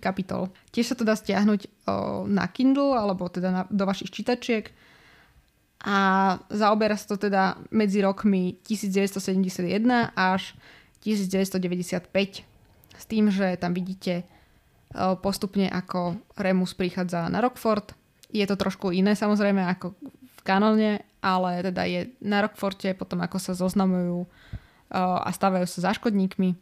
[0.00, 0.48] kapitol.
[0.72, 1.70] Tiež sa to dá stiahnuť o,
[2.24, 4.72] na Kindle alebo teda na, do vašich čítačiek
[5.84, 5.96] a
[6.48, 10.56] zaoberá sa to teda medzi rokmi 1971 až
[11.04, 12.08] 1995
[12.96, 14.24] s tým, že tam vidíte
[14.96, 17.92] o, postupne ako Remus prichádza na Rockford.
[18.32, 23.36] Je to trošku iné samozrejme ako v kanóne, ale teda je na Rockforte potom ako
[23.36, 24.28] sa zoznamujú o,
[24.94, 26.54] a stávajú sa záškodníkmi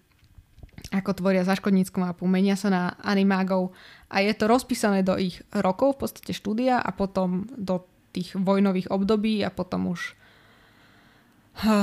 [0.91, 3.77] ako tvoria záškodnícku mapu, menia sa na animágov
[4.09, 8.91] a je to rozpísané do ich rokov, v podstate štúdia a potom do tých vojnových
[8.91, 10.17] období a potom už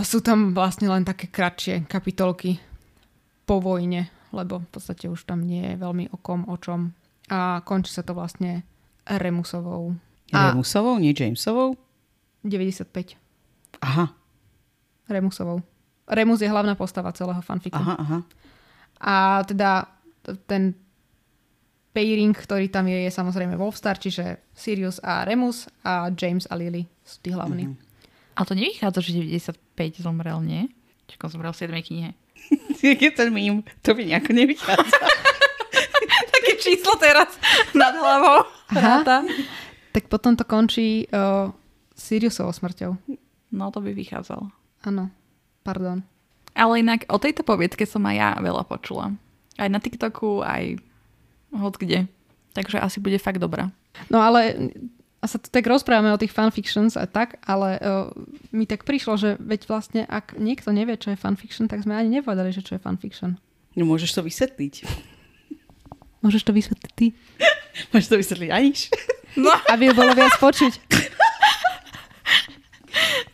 [0.02, 2.58] sú tam vlastne len také kratšie kapitolky
[3.46, 6.94] po vojne, lebo v podstate už tam nie je veľmi o kom, o čom.
[7.30, 8.66] A končí sa to vlastne
[9.06, 9.94] Remusovou.
[10.34, 11.78] A Remusovou, nie Jamesovou?
[12.46, 13.18] 95.
[13.82, 14.14] Aha,
[15.10, 15.62] Remusovou.
[16.10, 17.78] Remus je hlavná postava celého fanfiku.
[17.78, 18.18] aha, aha.
[19.00, 19.88] A teda
[20.46, 20.76] ten
[21.96, 26.86] pairing, ktorý tam je, je samozrejme Wolfstar, čiže Sirius a Remus a James a Lily
[27.02, 27.66] sú tí hlavní.
[27.70, 27.76] Mhm.
[28.40, 30.72] Ale to nevychádza, že 95 zomrel, nie?
[31.12, 31.76] Čiže on zomrel v 7.
[31.84, 32.10] knihe.
[33.04, 35.00] Je ten mím, to by nejako nevychádza.
[36.36, 37.36] Také číslo teraz
[37.76, 38.48] nad hlavou.
[38.80, 39.04] Aha.
[39.92, 41.52] Tak potom to končí uh,
[41.98, 42.96] Siriusovou smrťou.
[43.52, 44.48] No to by vychádzalo.
[44.88, 45.12] Áno,
[45.70, 46.02] pardon.
[46.58, 49.14] Ale inak o tejto poviedke som aj ja veľa počula.
[49.62, 50.82] Aj na TikToku, aj
[51.54, 52.00] hoď kde.
[52.58, 53.70] Takže asi bude fakt dobrá.
[54.10, 54.74] No ale
[55.20, 58.08] a sa tu tak rozprávame o tých fanfictions a tak, ale uh,
[58.56, 62.20] mi tak prišlo, že veď vlastne ak niekto nevie, čo je fanfiction, tak sme ani
[62.20, 63.36] nepovedali, že čo je fanfiction.
[63.76, 64.74] No môžeš to vysvetliť.
[66.24, 67.16] Môžeš to vysvetliť ty?
[67.96, 68.92] Môžeš to vysvetliť Aniš?
[69.40, 70.76] No, Aby bolo viac počuť.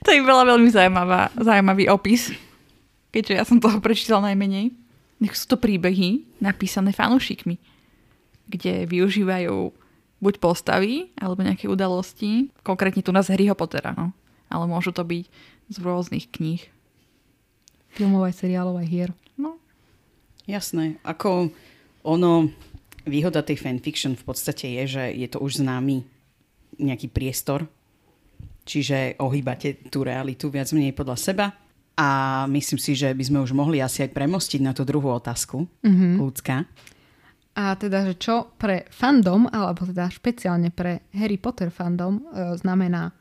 [0.06, 2.30] to je bola veľmi zaujímavá, zaujímavý opis.
[3.10, 4.70] Keďže ja som toho prečítala najmenej.
[5.18, 7.58] Nech sú to príbehy napísané fanúšikmi,
[8.46, 9.74] kde využívajú
[10.20, 12.52] buď postavy, alebo nejaké udalosti.
[12.62, 14.12] Konkrétne tu nás Harryho Pottera, no.
[14.52, 15.26] Ale môžu to byť
[15.72, 16.62] z rôznych kníh.
[17.96, 19.10] Filmov aj seriálov aj hier.
[19.40, 19.56] No,
[20.46, 21.02] Jasné.
[21.02, 21.50] Ako
[22.06, 22.54] ono,
[23.06, 26.06] výhoda tej fanfiction v podstate je, že je to už známy
[26.78, 27.66] nejaký priestor,
[28.66, 31.46] čiže ohýbate tú realitu viac menej podľa seba.
[31.96, 35.64] A myslím si, že by sme už mohli asi aj premostiť na tú druhú otázku,
[35.64, 36.14] mm-hmm.
[36.20, 36.68] ľudská.
[37.56, 43.16] A teda, že čo pre fandom, alebo teda špeciálne pre Harry Potter fandom e, znamená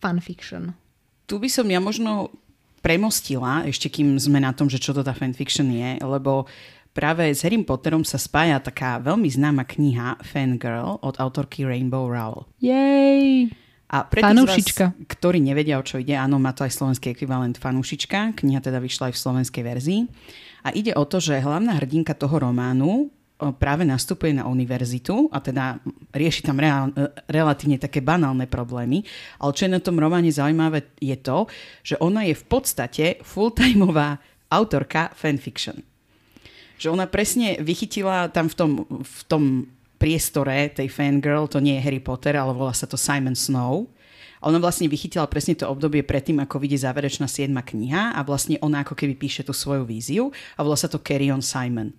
[0.00, 0.72] fanfiction.
[1.28, 2.32] Tu by som ja možno
[2.80, 6.48] premostila, ešte kým sme na tom, že čo to tá fanfiction je, lebo
[6.96, 12.48] práve s Harry Potterom sa spája taká veľmi známa kniha Fangirl od autorky Rainbow Rowell.
[12.64, 13.52] Jej!
[13.88, 14.92] A pre Fanúšička.
[14.92, 18.36] vás, ktorí nevedia, o čo ide, áno, má to aj slovenský ekvivalent fanúšička.
[18.36, 20.00] Kniha teda vyšla aj v slovenskej verzii.
[20.68, 25.78] A ide o to, že hlavná hrdinka toho románu práve nastupuje na univerzitu a teda
[26.10, 29.06] rieši tam reál, e, relatívne také banálne problémy.
[29.38, 31.46] Ale čo je na tom románe zaujímavé je to,
[31.86, 34.18] že ona je v podstate full-timeová
[34.50, 35.78] autorka fanfiction.
[36.82, 39.42] Že ona presne vychytila tam v tom, v tom
[39.98, 43.90] priestore tej fangirl, to nie je Harry Potter, ale volá sa to Simon Snow.
[44.38, 47.50] A ona vlastne vychytila presne to obdobie predtým, ako vyjde záverečná 7.
[47.50, 51.26] kniha a vlastne ona ako keby píše tú svoju víziu a volá sa to Carry
[51.34, 51.90] on Simon.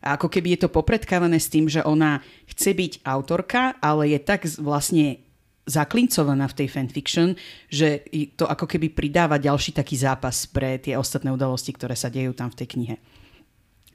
[0.00, 4.18] A ako keby je to popredkávané s tým, že ona chce byť autorka, ale je
[4.24, 5.20] tak vlastne
[5.68, 7.36] zaklincovaná v tej fanfiction,
[7.68, 8.08] že
[8.40, 12.48] to ako keby pridáva ďalší taký zápas pre tie ostatné udalosti, ktoré sa dejú tam
[12.48, 12.96] v tej knihe.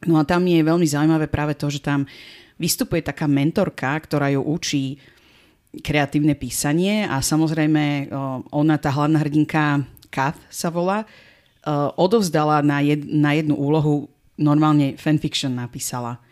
[0.06, 2.06] No a tam je veľmi zaujímavé práve to, že tam
[2.56, 5.00] vystupuje taká mentorka, ktorá ju učí
[5.76, 8.08] kreatívne písanie a samozrejme
[8.52, 11.04] ona, tá hlavná hrdinka Kath sa volá,
[12.00, 14.08] odovzdala na, jed, na jednu úlohu
[14.40, 16.24] normálne fanfiction napísala.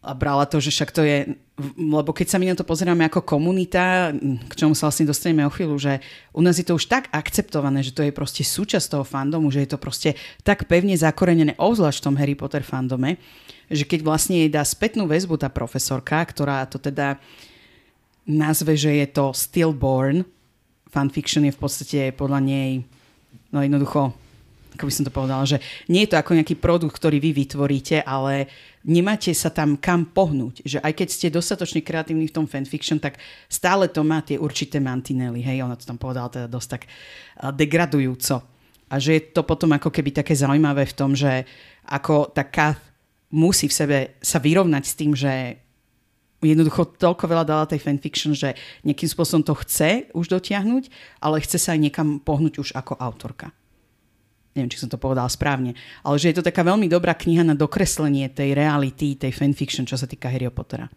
[0.00, 1.36] A brala to, že však to je,
[1.76, 4.14] lebo keď sa my na to pozeráme ako komunita,
[4.48, 6.00] k čomu sa vlastne dostaneme o chvíľu, že
[6.32, 9.66] u nás je to už tak akceptované, že to je proste súčasť toho fandomu, že
[9.66, 13.20] je to proste tak pevne zakorenené, obzvlášť v tom Harry Potter fandome,
[13.70, 17.22] že keď vlastne jej dá spätnú väzbu tá profesorka, ktorá to teda
[18.26, 20.26] nazve, že je to stillborn,
[20.90, 22.82] fanfiction je v podstate podľa nej,
[23.54, 24.10] no jednoducho,
[24.74, 28.02] ako by som to povedala, že nie je to ako nejaký produkt, ktorý vy vytvoríte,
[28.02, 28.50] ale
[28.86, 30.64] nemáte sa tam kam pohnúť.
[30.64, 34.80] Že aj keď ste dostatočne kreatívni v tom fanfiction, tak stále to má tie určité
[34.80, 35.44] mantinely.
[35.44, 36.82] Hej, ona to tam povedala teda dosť tak
[37.54, 38.40] degradujúco.
[38.90, 41.46] A že je to potom ako keby také zaujímavé v tom, že
[41.86, 42.89] ako tá Kath
[43.30, 45.62] musí v sebe sa vyrovnať s tým, že
[46.42, 50.88] jednoducho toľko veľa dala tej fanfiction, že nejakým spôsobom to chce už dotiahnuť,
[51.20, 53.52] ale chce sa aj niekam pohnúť už ako autorka.
[54.56, 55.78] Neviem, či som to povedala správne.
[56.02, 59.94] Ale že je to taká veľmi dobrá kniha na dokreslenie tej reality, tej fanfiction, čo
[59.94, 60.90] sa týka Harryho Pottera.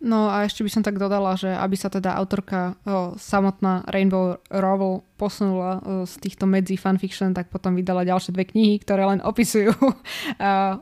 [0.00, 4.40] No a ešte by som tak dodala, že aby sa teda autorka o, samotná Rainbow
[4.48, 9.20] Rowell posunula o, z týchto medzi fanfiction, tak potom vydala ďalšie dve knihy, ktoré len
[9.20, 9.88] opisujú o,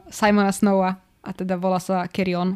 [0.06, 2.54] Simona Snowa a teda volá sa Carry On,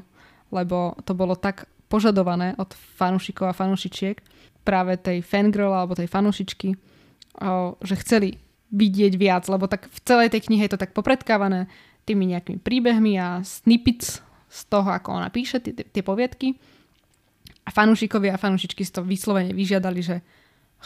[0.55, 4.23] lebo to bolo tak požadované od fanúšikov a fanúšičiek
[4.63, 6.79] práve tej fangirl alebo tej fanúšičky,
[7.43, 8.39] o, že chceli
[8.71, 11.67] vidieť viac, lebo tak v celej tej knihe je to tak popredkávané
[12.07, 14.23] tými nejakými príbehmi a snippets
[14.53, 16.61] z toho, ako ona píše tie, tie poviedky.
[17.65, 20.21] A fanúšikovia a fanúšičky si to vyslovene vyžiadali, že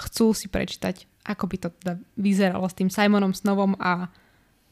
[0.07, 4.07] chcú si prečítať, ako by to teda vyzeralo s tým Simonom Snovom a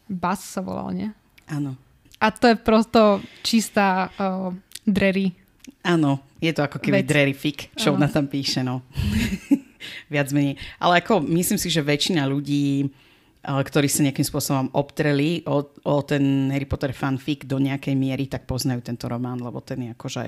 [0.07, 1.09] Buzz sa volal, nie?
[1.49, 1.75] Áno.
[2.21, 4.53] A to je prosto čistá uh,
[4.85, 5.33] drery.
[5.81, 7.09] Áno, je to ako keby Vec.
[7.09, 8.85] drery fik, čo ona tam píše, no.
[10.13, 10.61] Viac menej.
[10.77, 12.89] Ale ako myslím si, že väčšina ľudí,
[13.45, 18.49] ktorí sa nejakým spôsobom obtreli o, o ten Harry Potter fanfic do nejakej miery, tak
[18.49, 20.25] poznajú tento román, lebo ten je akože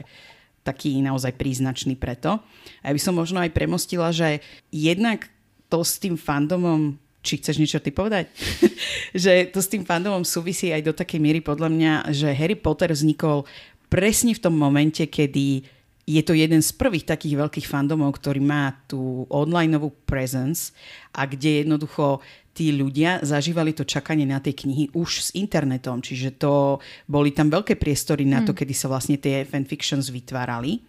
[0.61, 2.43] taký naozaj príznačný preto.
[2.83, 5.31] A ja by som možno aj premostila, že jednak
[5.73, 8.31] to s tým fandomom či chceš niečo ty povedať?
[9.11, 12.95] že to s tým fandomom súvisí aj do takej miery podľa mňa, že Harry Potter
[12.95, 13.43] vznikol
[13.91, 15.67] presne v tom momente, kedy
[16.07, 20.71] je to jeden z prvých takých veľkých fandomov, ktorý má tú onlineovú presence
[21.11, 22.23] a kde jednoducho
[22.57, 26.01] tí ľudia zažívali to čakanie na tej knihy už s internetom.
[26.01, 30.81] Čiže to boli tam veľké priestory na to, kedy sa vlastne tie fanfictions vytvárali.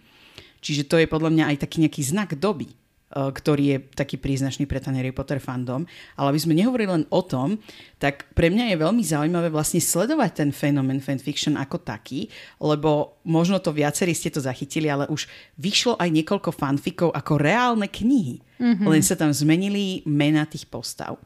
[0.63, 4.63] Čiže to je podľa mňa aj taký nejaký znak doby, eh, ktorý je taký príznačný
[4.63, 5.83] pre ten Harry Potter fandom.
[6.15, 7.59] Ale aby sme nehovorili len o tom,
[7.99, 12.31] tak pre mňa je veľmi zaujímavé vlastne sledovať ten fenomén fanfiction ako taký,
[12.63, 15.27] lebo možno to viacerí ste to zachytili, ale už
[15.59, 18.39] vyšlo aj niekoľko fanfikov ako reálne knihy.
[18.57, 18.87] Mm-hmm.
[18.87, 21.19] Len sa tam zmenili mena tých postav.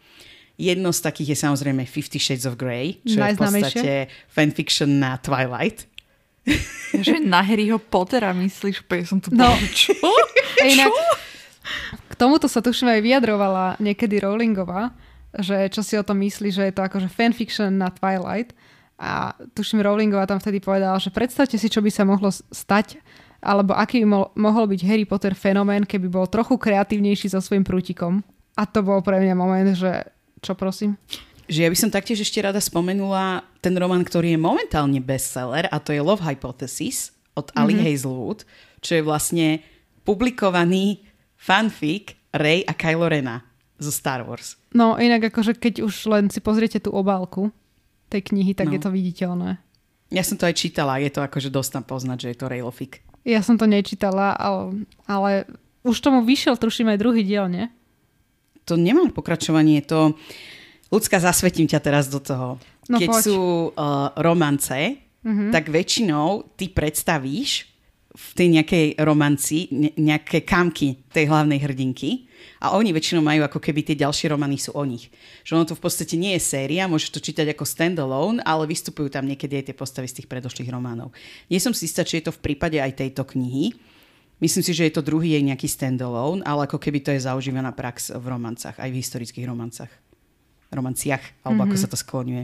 [0.61, 3.91] Jedno z takých je samozrejme Fifty Shades of Grey, čo je v podstate
[4.29, 5.89] fanfiction na Twilight.
[7.05, 9.49] Že na Harryho Pottera myslíš, úplne som tu No.
[9.49, 9.57] no.
[9.73, 9.93] čo?
[10.69, 10.93] Inak,
[12.09, 14.93] k tomuto sa tuším aj vyjadrovala niekedy Rowlingová,
[15.33, 18.53] že čo si o tom myslí, že je to akože fanfiction na Twilight.
[19.01, 23.01] A tuším Rowlingová tam vtedy povedala, že predstavte si, čo by sa mohlo stať,
[23.41, 27.65] alebo aký by mo- mohol byť Harry Potter fenomén, keby bol trochu kreatívnejší so svojím
[27.65, 28.21] prútikom.
[28.53, 30.05] A to bol pre mňa moment, že
[30.41, 30.97] čo prosím?
[31.45, 35.77] Že ja by som taktiež ešte rada spomenula ten román, ktorý je momentálne bestseller a
[35.77, 37.85] to je Love Hypothesis od Ali mm-hmm.
[37.87, 38.39] Hazelwood,
[38.79, 39.47] čo je vlastne
[40.01, 41.05] publikovaný
[41.37, 43.43] fanfic Rey a Kylo Rena
[43.81, 44.55] zo Star Wars.
[44.71, 47.49] No inak akože keď už len si pozriete tú obálku
[48.07, 48.75] tej knihy, tak No.
[48.77, 49.59] je to viditeľné.
[50.11, 52.99] Ja som to aj čítala, je to akože dosť tam poznať, že je to Raylofic.
[53.23, 55.31] Ja som to nečítala, ale, ale
[55.87, 57.71] už tomu vyšiel, tuším, aj druhý diel, nie?
[58.71, 60.15] To nemá pokračovanie, to...
[60.91, 62.59] Ľudská, zasvetím ťa teraz do toho.
[62.91, 63.23] No Keď poď.
[63.23, 63.39] sú
[63.71, 64.75] uh, romance,
[65.23, 65.51] mm-hmm.
[65.51, 67.71] tak väčšinou ty predstavíš
[68.11, 72.27] v tej nejakej romanci ne- nejaké kamky tej hlavnej hrdinky
[72.59, 75.07] a oni väčšinou majú ako keby tie ďalšie romany sú o nich.
[75.47, 79.07] Že ono to v podstate nie je séria, môžeš to čítať ako standalone, ale vystupujú
[79.07, 81.15] tam niekedy aj tie postavy z tých predošlých románov.
[81.47, 83.71] Nie som si istá, či je to v prípade aj tejto knihy.
[84.41, 87.69] Myslím si, že je to druhý jej nejaký standalone, ale ako keby to je zaužívaná
[87.77, 89.91] prax v romancách, aj v historických romancách.
[90.73, 91.77] Romanciach, alebo mm-hmm.
[91.77, 92.43] ako sa to skloňuje.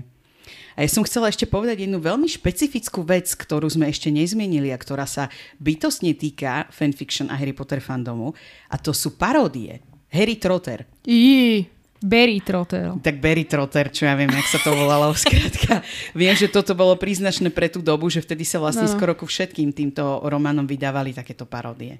[0.78, 4.80] A ja som chcela ešte povedať jednu veľmi špecifickú vec, ktorú sme ešte nezmienili a
[4.80, 5.28] ktorá sa
[5.60, 8.32] bytostne týka fanfiction a Harry Potter fandomu.
[8.72, 9.82] A to sú paródie.
[10.08, 10.88] Harry Trotter.
[11.04, 12.94] Jí, Barry Trotter.
[13.02, 15.10] Tak Barry Trotter, čo ja viem, jak sa to volalo.
[15.18, 15.82] Skrátka,
[16.14, 18.94] viem, že toto bolo príznačné pre tú dobu, že vtedy sa vlastne No.
[18.94, 21.98] skoro ku všetkým týmto románom vydávali takéto paródie.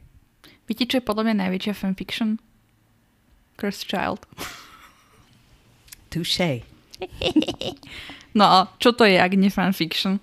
[0.70, 2.38] Viete, čo je podľa mňa najväčšia fanfiction?
[3.58, 4.22] Cursed Child.
[6.10, 6.62] Touché.
[8.38, 10.22] No čo to je, ak nie fanfiction?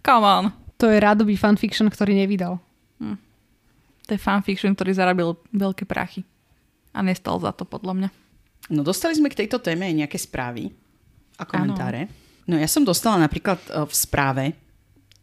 [0.00, 0.44] Come on.
[0.80, 2.56] To je rádoby fanfiction, ktorý nevydal.
[4.06, 6.24] To je fanfiction, ktorý zarobil veľké prachy.
[6.96, 8.08] A nestal za to, podľa mňa.
[8.70, 10.74] No dostali sme k tejto téme aj nejaké správy
[11.38, 12.10] a komentáre.
[12.46, 14.44] No ja som dostala napríklad e, v správe,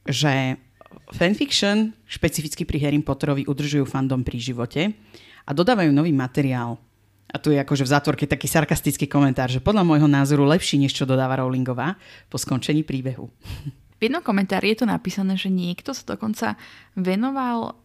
[0.08, 0.60] že
[1.16, 4.92] fanfiction, špecificky pri Harry Potterovi, udržujú fandom pri živote
[5.44, 6.80] a dodávajú nový materiál.
[7.34, 10.94] A tu je akože v zátvorke taký sarkastický komentár, že podľa môjho názoru lepší, než
[10.94, 11.98] čo dodáva Rowlingová
[12.30, 13.32] po skončení príbehu.
[13.98, 16.60] V jednom komentári je tu napísané, že niekto sa dokonca
[16.94, 17.80] venoval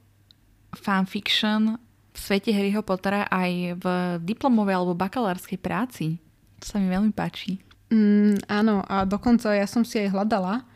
[0.76, 1.80] fanfiction
[2.18, 3.84] svete Harryho Pottera aj v
[4.26, 6.18] diplomovej alebo bakalárskej práci.
[6.58, 7.62] To sa mi veľmi páči.
[7.88, 10.66] Mm, áno, a dokonca ja som si aj hľadala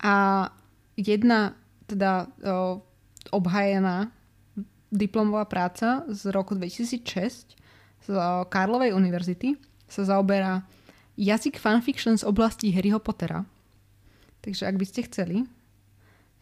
[0.00, 0.14] a
[0.96, 1.52] jedna
[1.84, 2.80] teda o,
[3.34, 4.08] obhajená
[4.88, 10.64] diplomová práca z roku 2006 z o, Karlovej univerzity sa zaoberá
[11.20, 13.44] jazyk fanfiction z oblasti Harryho Pottera.
[14.40, 15.44] Takže ak by ste chceli,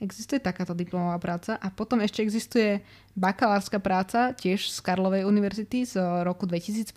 [0.02, 2.82] existuje takáto diplomová práca a potom ešte existuje
[3.14, 6.90] bakalárska práca tiež z Karlovej univerzity z roku 2015,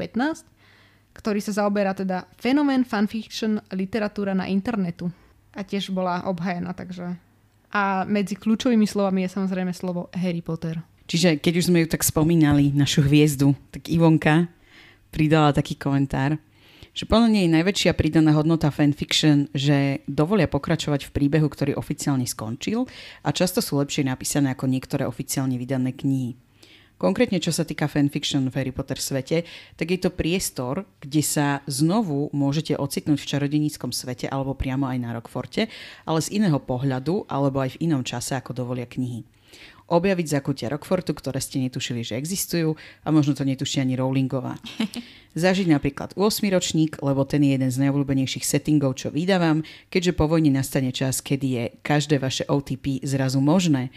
[1.14, 5.10] ktorý sa zaoberá teda fenomén fanfiction literatúra na internetu.
[5.58, 7.18] A tiež bola obhajená, takže...
[7.74, 10.80] A medzi kľúčovými slovami je samozrejme slovo Harry Potter.
[11.08, 14.48] Čiže keď už sme ju tak spomínali, našu hviezdu, tak Ivonka
[15.12, 16.38] pridala taký komentár,
[16.98, 22.26] že podľa nej je najväčšia pridaná hodnota fanfiction, že dovolia pokračovať v príbehu, ktorý oficiálne
[22.26, 22.90] skončil
[23.22, 26.34] a často sú lepšie napísané ako niektoré oficiálne vydané knihy.
[26.98, 29.46] Konkrétne, čo sa týka fanfiction v Harry Potter svete,
[29.78, 34.98] tak je to priestor, kde sa znovu môžete ocitnúť v čarodeníckom svete alebo priamo aj
[34.98, 35.70] na Rockforte,
[36.10, 39.37] ale z iného pohľadu alebo aj v inom čase, ako dovolia knihy
[39.88, 44.60] objaviť zakutia Rockfortu, ktoré ste netušili, že existujú a možno to netuší ani Rowlingová.
[45.38, 50.28] Zažiť napríklad 8 ročník, lebo ten je jeden z najobľúbenejších settingov, čo vydávam, keďže po
[50.28, 53.94] vojne nastane čas, kedy je každé vaše OTP zrazu možné.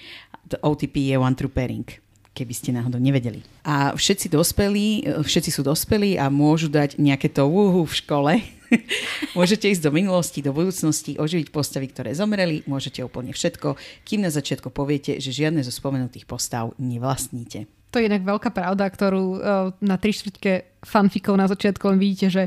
[0.62, 3.42] OTP je One True Pairing keby ste náhodou nevedeli.
[3.66, 8.32] A všetci dospelí, všetci sú dospelí a môžu dať nejaké to úhu v škole,
[9.38, 13.74] môžete ísť do minulosti, do budúcnosti, oživiť postavy, ktoré zomreli, môžete úplne všetko,
[14.06, 17.66] kým na začiatku poviete, že žiadne zo spomenutých postav nevlastníte.
[17.90, 19.38] To je inak veľká pravda, ktorú uh,
[19.82, 22.42] na tri štvrtke fanfikov na začiatku len vidíte, že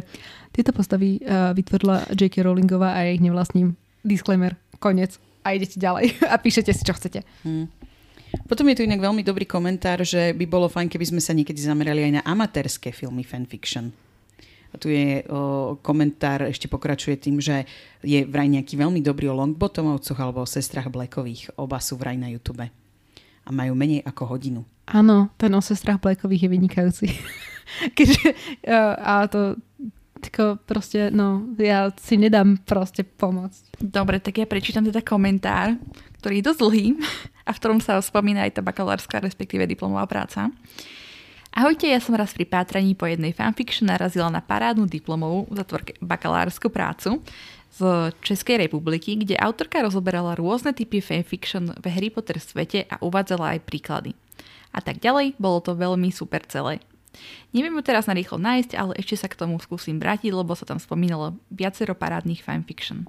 [0.56, 2.48] tieto postavy uh, vytvorila J.K.
[2.48, 3.76] Rowlingová a ja ich nevlastním.
[4.08, 5.20] Disclaimer, koniec.
[5.44, 7.28] A idete ďalej a píšete si, čo chcete.
[7.44, 7.68] Hmm.
[8.50, 11.62] Potom je tu inak veľmi dobrý komentár, že by bolo fajn, keby sme sa niekedy
[11.62, 13.94] zamerali aj na amatérske filmy fanfiction.
[14.74, 17.70] A tu je o, komentár, ešte pokračuje tým, že
[18.02, 21.54] je vraj nejaký veľmi dobrý o Longbottomovcoch alebo o sestrach Blackových.
[21.62, 22.66] Oba sú vraj na YouTube.
[23.44, 24.66] A majú menej ako hodinu.
[24.90, 27.08] Áno, ten o sestrach Blackových je vynikajúci.
[27.98, 28.34] Keďže,
[28.98, 29.62] a to
[30.24, 33.84] tako proste, no, ja si nedám proste pomôcť.
[33.84, 35.76] Dobre, tak ja prečítam teda komentár,
[36.24, 36.86] ktorý je dosť dlhý
[37.44, 40.48] a v ktorom sa spomína aj tá bakalárska, respektíve diplomová práca.
[41.54, 46.66] Ahojte, ja som raz pri pátraní po jednej fanfiction narazila na parádnu diplomovú zatvorke bakalársku
[46.74, 47.22] prácu
[47.78, 53.58] z Českej republiky, kde autorka rozoberala rôzne typy fanfiction v Harry Potter svete a uvádzala
[53.58, 54.18] aj príklady.
[54.74, 56.82] A tak ďalej, bolo to veľmi super celé.
[57.54, 60.82] Neviem ju teraz narýchlo nájsť, ale ešte sa k tomu skúsim vrátiť, lebo sa tam
[60.82, 63.06] spomínalo viacero parádnych fanfiction.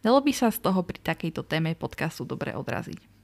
[0.00, 3.18] Dalo by sa z toho pri takejto téme podcastu dobre odraziť.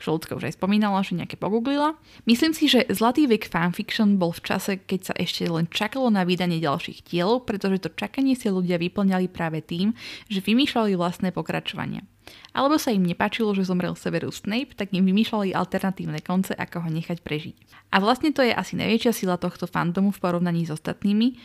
[0.00, 1.94] Šolcka už aj spomínala, že nejaké pogooglila.
[2.24, 6.24] Myslím si, že zlatý vek fanfiction bol v čase, keď sa ešte len čakalo na
[6.24, 9.92] vydanie ďalších dielov, pretože to čakanie si ľudia vyplňali práve tým,
[10.26, 12.02] že vymýšľali vlastné pokračovania.
[12.50, 16.88] Alebo sa im nepáčilo, že zomrel Severus Snape, tak im vymýšľali alternatívne konce, ako ho
[16.90, 17.56] nechať prežiť.
[17.94, 21.38] A vlastne to je asi najväčšia sila tohto fandomu v porovnaní s ostatnými,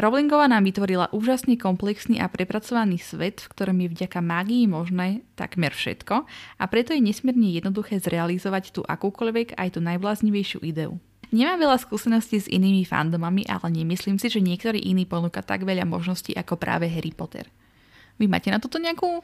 [0.00, 5.74] Rowlingová nám vytvorila úžasne komplexný a prepracovaný svet, v ktorom je vďaka mágii možné takmer
[5.74, 6.24] všetko
[6.56, 10.96] a preto je nesmierne jednoduché zrealizovať tú akúkoľvek aj tú najbláznivejšiu ideu.
[11.36, 15.86] Nemám veľa skúseností s inými fandomami, ale nemyslím si, že niektorý iný ponúka tak veľa
[15.86, 17.46] možností ako práve Harry Potter.
[18.16, 19.20] Vy máte na toto nejakú,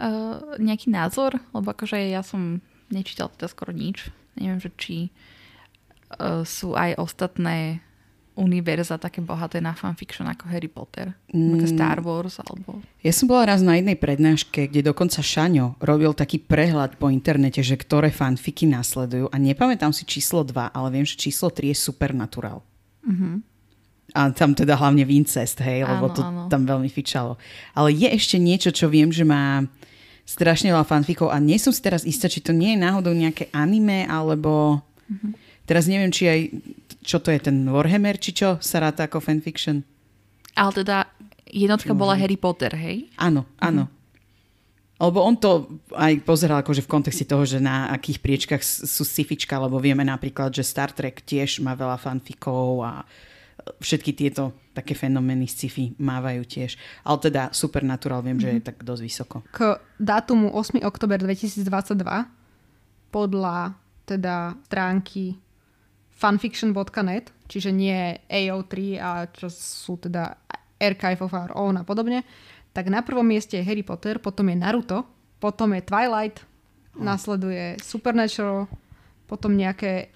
[0.00, 1.36] uh, nejaký názor?
[1.52, 4.08] Lebo akože ja som nečítal teda skoro nič.
[4.40, 4.96] Neviem, že či
[6.16, 7.84] uh, sú aj ostatné
[8.40, 11.66] univerza také bohaté na fanfiction ako Harry Potter, mm.
[11.68, 12.80] Star Wars alebo...
[13.04, 17.60] Ja som bola raz na jednej prednáške, kde dokonca Šaňo robil taký prehľad po internete,
[17.60, 21.76] že ktoré fanfiky nasledujú a nepamätám si číslo 2, ale viem, že číslo 3 je
[21.76, 22.64] Supernatural.
[23.04, 23.34] Mm-hmm.
[24.10, 26.50] A tam teda hlavne Vincest, hej, áno, lebo to áno.
[26.50, 27.38] tam veľmi fičalo.
[27.78, 29.62] Ale je ešte niečo, čo viem, že má
[30.30, 33.50] strašne veľa fanfikov a nie som si teraz istá, či to nie je náhodou nejaké
[33.50, 34.78] anime, alebo...
[35.10, 35.32] Mm-hmm.
[35.66, 36.40] Teraz neviem, či aj
[37.06, 39.86] čo to je ten Warhammer, či čo sa ráta ako fanfiction?
[40.58, 41.06] Ale teda
[41.46, 43.10] jednotka bola Harry Potter, hej?
[43.18, 43.86] Áno, áno.
[43.86, 43.98] Mm-hmm.
[45.00, 49.56] Lebo on to aj pozeral akože v kontexte toho, že na akých priečkach sú sci-fička,
[49.56, 53.08] lebo vieme napríklad, že Star Trek tiež má veľa fanfikov a
[53.80, 56.76] všetky tieto také fenomény sci-fi mávajú tiež.
[57.04, 58.42] Ale teda Supernatural viem, mm-hmm.
[58.42, 58.66] že je mhm.
[58.66, 59.36] tak dosť vysoko.
[59.52, 60.80] K dátumu 8.
[60.84, 61.66] oktober 2022
[63.10, 63.74] podľa
[64.06, 65.38] teda stránky
[66.14, 70.36] fanfiction.net, čiže nie AO3 a čo sú teda
[70.80, 72.24] Archive of Our Own a podobne,
[72.70, 75.08] tak na prvom mieste je Harry Potter, potom je Naruto,
[75.42, 76.44] potom je Twilight,
[76.94, 77.02] oh.
[77.02, 78.68] nasleduje Supernatural,
[79.26, 80.12] potom nejaké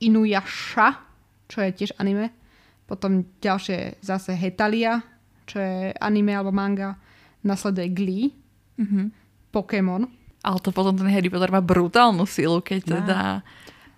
[0.00, 1.04] Inuyasha,
[1.50, 2.32] čo je tiež anime,
[2.90, 4.98] potom ďalšie zase Hetalia,
[5.46, 6.98] čo je anime alebo manga,
[7.46, 8.34] nasleduje Glee,
[8.74, 9.06] mm-hmm.
[9.54, 10.10] Pokémon.
[10.42, 13.18] Ale to potom ten Harry Potter má brutálnu silu, keď teda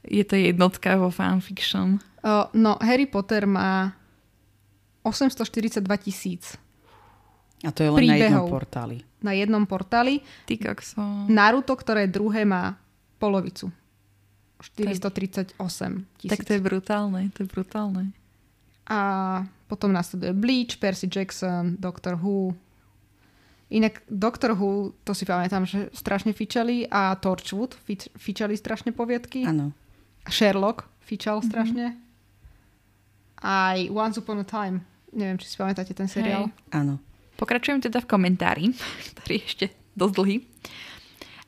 [0.05, 2.03] je to jednotka vo fanfiction?
[2.21, 3.95] Uh, no, Harry Potter má
[5.03, 6.55] 842 tisíc
[7.67, 8.19] A to je len príbehov.
[8.19, 8.97] na jednom portáli.
[9.23, 10.15] Na jednom portáli.
[10.47, 11.03] Ty kokso.
[11.31, 12.79] Naruto, ktoré druhé má
[13.23, 13.71] polovicu.
[14.63, 15.59] 438
[16.19, 16.31] tisíc.
[16.31, 18.15] Tak to je brutálne, to je brutálne.
[18.93, 18.99] A
[19.73, 22.53] potom nasleduje Bleach, Percy Jackson, Doctor Who.
[23.73, 27.73] Inak Doctor Who, to si pamätám, že strašne fičali a Torchwood
[28.21, 29.49] fičali strašne poviedky.
[29.49, 29.73] Áno.
[30.29, 31.49] Sherlock fičal mm-hmm.
[31.49, 31.87] strašne.
[33.41, 36.49] Aj Once Upon a Time Neviem, či si pamätáte ten seriál.
[36.49, 36.57] Hej.
[36.73, 36.97] Áno.
[37.37, 38.65] Pokračujem teda v komentári,
[39.13, 40.37] ktorý je ešte dosť dlhý.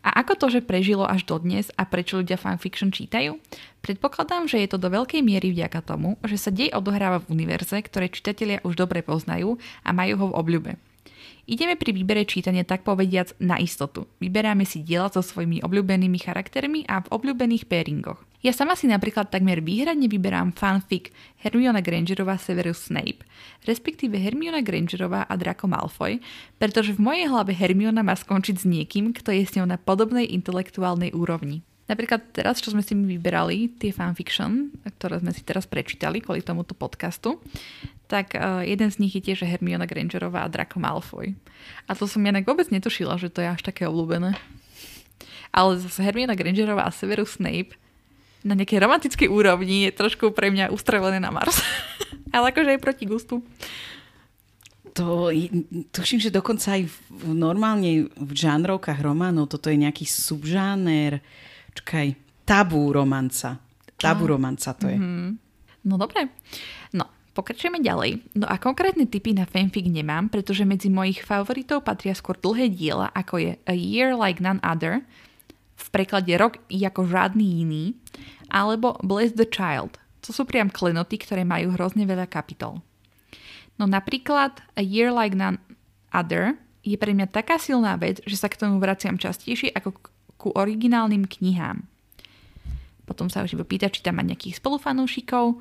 [0.05, 3.41] A ako to, že prežilo až dodnes a prečo ľudia fanfiction čítajú?
[3.81, 7.81] Predpokladám, že je to do veľkej miery vďaka tomu, že sa dej odohráva v univerze,
[7.81, 10.73] ktoré čitatelia už dobre poznajú a majú ho v obľúbe.
[11.45, 14.05] Ideme pri výbere čítania tak povediac na istotu.
[14.21, 18.21] Vyberáme si diela so svojimi obľúbenými charaktermi a v obľúbených pairingoch.
[18.45, 21.09] Ja sama si napríklad takmer výhradne vyberám fanfic
[21.41, 23.25] Hermiona Grangerová Severus Snape,
[23.65, 26.21] respektíve Hermiona Grangerová a Draco Malfoy,
[26.61, 30.29] pretože v mojej hlave Hermiona má skončiť s niekým, kto je s ňou na podobnej
[30.29, 31.65] intelektuálnej úrovni.
[31.89, 36.77] Napríklad teraz, čo sme si vyberali, tie fanfiction, ktoré sme si teraz prečítali kvôli tomuto
[36.77, 37.41] podcastu,
[38.13, 41.33] tak uh, jeden z nich je tiež Hermiona Grangerová a Draco Malfoy.
[41.89, 44.37] A to som inak vôbec netušila, že to je až také obľúbené.
[45.49, 47.81] Ale zase Hermiona Grangerová a Severus Snape
[48.45, 51.65] na nejakej romantickej úrovni je trošku pre mňa ustrelené na Mars.
[52.35, 53.41] Ale akože aj proti gustu.
[54.95, 55.33] To,
[55.91, 56.95] tuším, že dokonca aj v,
[57.35, 61.19] normálne v žánrovkách románov toto je nejaký subžáner,
[61.75, 62.15] čakaj,
[62.47, 63.59] tabú romanca.
[63.99, 64.99] Tabú romanca to je.
[65.83, 66.31] No dobre.
[66.95, 68.23] No, pokračujeme ďalej.
[68.39, 73.11] No a konkrétne typy na fanfic nemám, pretože medzi mojich favoritov patria skôr dlhé diela,
[73.11, 75.03] ako je A Year Like None Other,
[75.75, 77.85] v preklade Rok ako žiadny iný,
[78.51, 79.97] alebo Bless the Child.
[80.25, 82.81] To sú priam klenoty, ktoré majú hrozne veľa kapitol.
[83.77, 85.61] No napríklad A Year Like None
[86.15, 90.09] Other je pre mňa taká silná vec, že sa k tomu vraciam častejšie ako k-
[90.37, 91.85] ku originálnym knihám.
[93.05, 95.61] Potom sa už iba pýta, či tam má nejakých spolufanúšikov.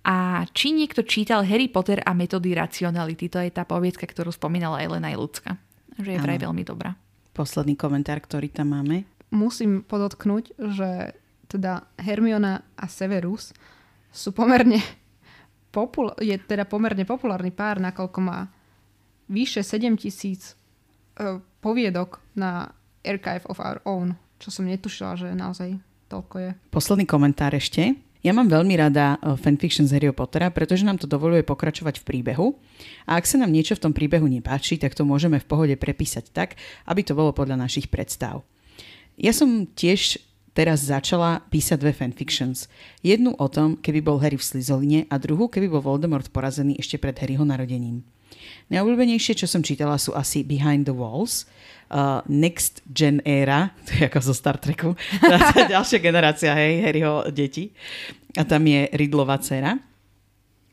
[0.00, 4.80] A či niekto čítal Harry Potter a metódy racionality, to je tá poviedka, ktorú spomínala
[4.80, 5.58] Elena Ľudská.
[6.00, 6.50] Že je vraj Áno.
[6.50, 6.96] veľmi dobrá.
[7.36, 9.04] Posledný komentár, ktorý tam máme.
[9.28, 11.19] Musím podotknúť, že
[11.50, 13.50] teda Hermiona a Severus
[14.14, 14.78] sú pomerne
[15.74, 18.46] popul- je teda pomerne populárny pár, nakoľko má
[19.30, 20.54] vyše 7 tisíc
[21.18, 22.70] uh, poviedok na
[23.02, 25.78] Archive of Our Own, čo som netušila, že naozaj
[26.10, 26.50] toľko je.
[26.74, 27.94] Posledný komentár ešte.
[28.20, 32.04] Ja mám veľmi rada eh, fanfiction z Harryho Pottera, pretože nám to dovoluje pokračovať v
[32.04, 32.46] príbehu.
[33.08, 36.28] A ak sa nám niečo v tom príbehu nepáči, tak to môžeme v pohode prepísať
[36.28, 38.44] tak, aby to bolo podľa našich predstav.
[39.16, 40.20] Ja som tiež
[40.52, 42.66] teraz začala písať dve fanfictions.
[43.00, 46.98] Jednu o tom, keby bol Harry v Slizoline a druhú, keby bol Voldemort porazený ešte
[46.98, 48.02] pred Harryho narodením.
[48.70, 51.46] Najobľúbenejšie, čo som čítala, sú asi Behind the Walls,
[51.90, 54.94] uh, Next Gen Era, to je ako zo Star Treku,
[55.54, 57.74] tá ďalšia generácia, hej, Harryho detí.
[58.38, 59.74] A tam je Riddlová dcera.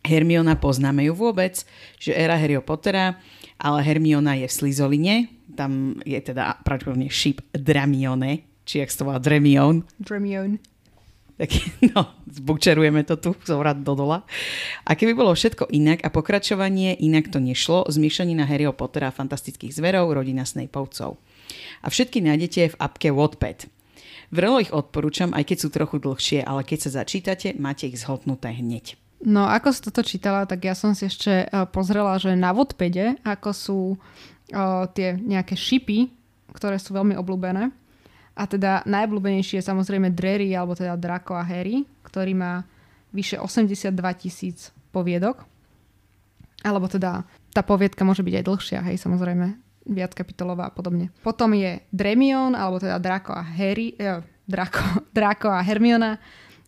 [0.06, 1.68] Hermiona poznáme ju vôbec,
[2.00, 3.18] že éra Harryho Pottera,
[3.58, 5.16] ale Hermiona je v Slizoline,
[5.58, 10.60] tam je teda pravdepodobne šíp Dramione, či jak to volá Dremion, Dremione.
[11.40, 11.56] tak
[11.96, 14.28] no, zbučerujeme to tu, zovrať do dola.
[14.84, 20.12] A keby bolo všetko inak a pokračovanie inak to nešlo, zmiešanina Harryho Pottera fantastických zverov,
[20.12, 21.16] rodina Snapeovcov.
[21.80, 23.72] A všetky nájdete v apke Wattpad.
[24.28, 28.52] Vrelo ich odporúčam, aj keď sú trochu dlhšie, ale keď sa začítate, máte ich zhltnuté
[28.52, 29.00] hneď.
[29.24, 33.18] No, ako si toto čítala, tak ja som si ešte uh, pozrela, že na Wattpade,
[33.24, 36.12] ako sú uh, tie nejaké šipy,
[36.54, 37.72] ktoré sú veľmi obľúbené.
[38.38, 42.62] A teda najobľúbenejší je samozrejme Drary, alebo teda Draco a Harry, ktorý má
[43.10, 43.90] vyše 82
[44.22, 45.42] tisíc poviedok.
[46.62, 49.58] Alebo teda tá poviedka môže byť aj dlhšia, hej, samozrejme,
[49.90, 51.10] viac kapitolová a podobne.
[51.26, 54.86] Potom je Dremion, alebo teda Draco a Harry, eh, Draco,
[55.18, 56.22] Draco a Hermiona,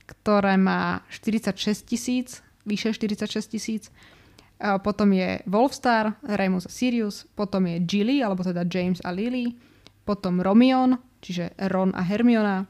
[0.10, 3.84] ktoré má 46 tisíc, vyše 46 tisíc.
[4.60, 9.56] A Potom je Wolfstar, Remus a Sirius, potom je Gilly, alebo teda James a Lily,
[10.04, 12.68] potom Romion, čiže Ron a Hermiona,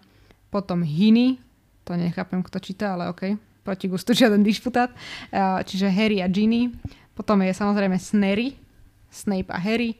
[0.50, 1.38] potom Hiny,
[1.86, 4.93] to nechápem, kto číta, ale OK, proti gustu žiaden disputát,
[5.66, 6.74] čiže Harry a Ginny,
[7.14, 8.58] potom je samozrejme Snery,
[9.10, 9.97] Snape a Harry,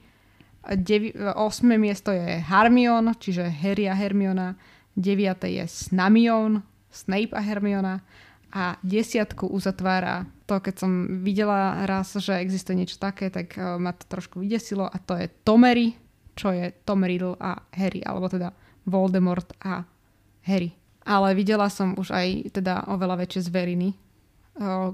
[0.60, 4.60] A devi- osme miesto je Harmion, čiže Harry a Hermiona,
[4.91, 8.04] deviate je Snamion, Snape a Hermiona.
[8.50, 13.93] A desiatku uzatvára to, keď som videla raz, že existuje niečo také, tak eh, ma
[13.93, 15.93] to trošku vydesilo a to je Tomery,
[16.34, 18.50] čo je Tom Riddle a Harry, alebo teda
[18.86, 19.86] Voldemort a
[20.44, 20.72] Harry.
[21.04, 23.94] Ale videla som už aj teda oveľa väčšie zveriny,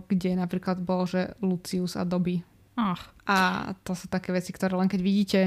[0.06, 2.40] kde napríklad bol, že Lucius a Dobby.
[2.76, 3.38] Ach, A
[3.82, 5.42] to sú také veci, ktoré len keď vidíte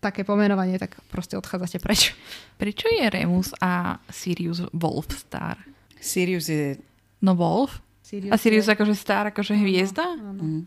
[0.00, 2.12] také pomenovanie, tak proste odchádzate preč.
[2.56, 5.56] prečo je Remus a Sirius Wolfstar?
[5.96, 6.76] Sirius je...
[7.20, 7.80] No Wolf?
[8.02, 10.04] Sirius A Sirius je- akože star, akože hviezda?
[10.04, 10.32] Áno.
[10.36, 10.64] Mm,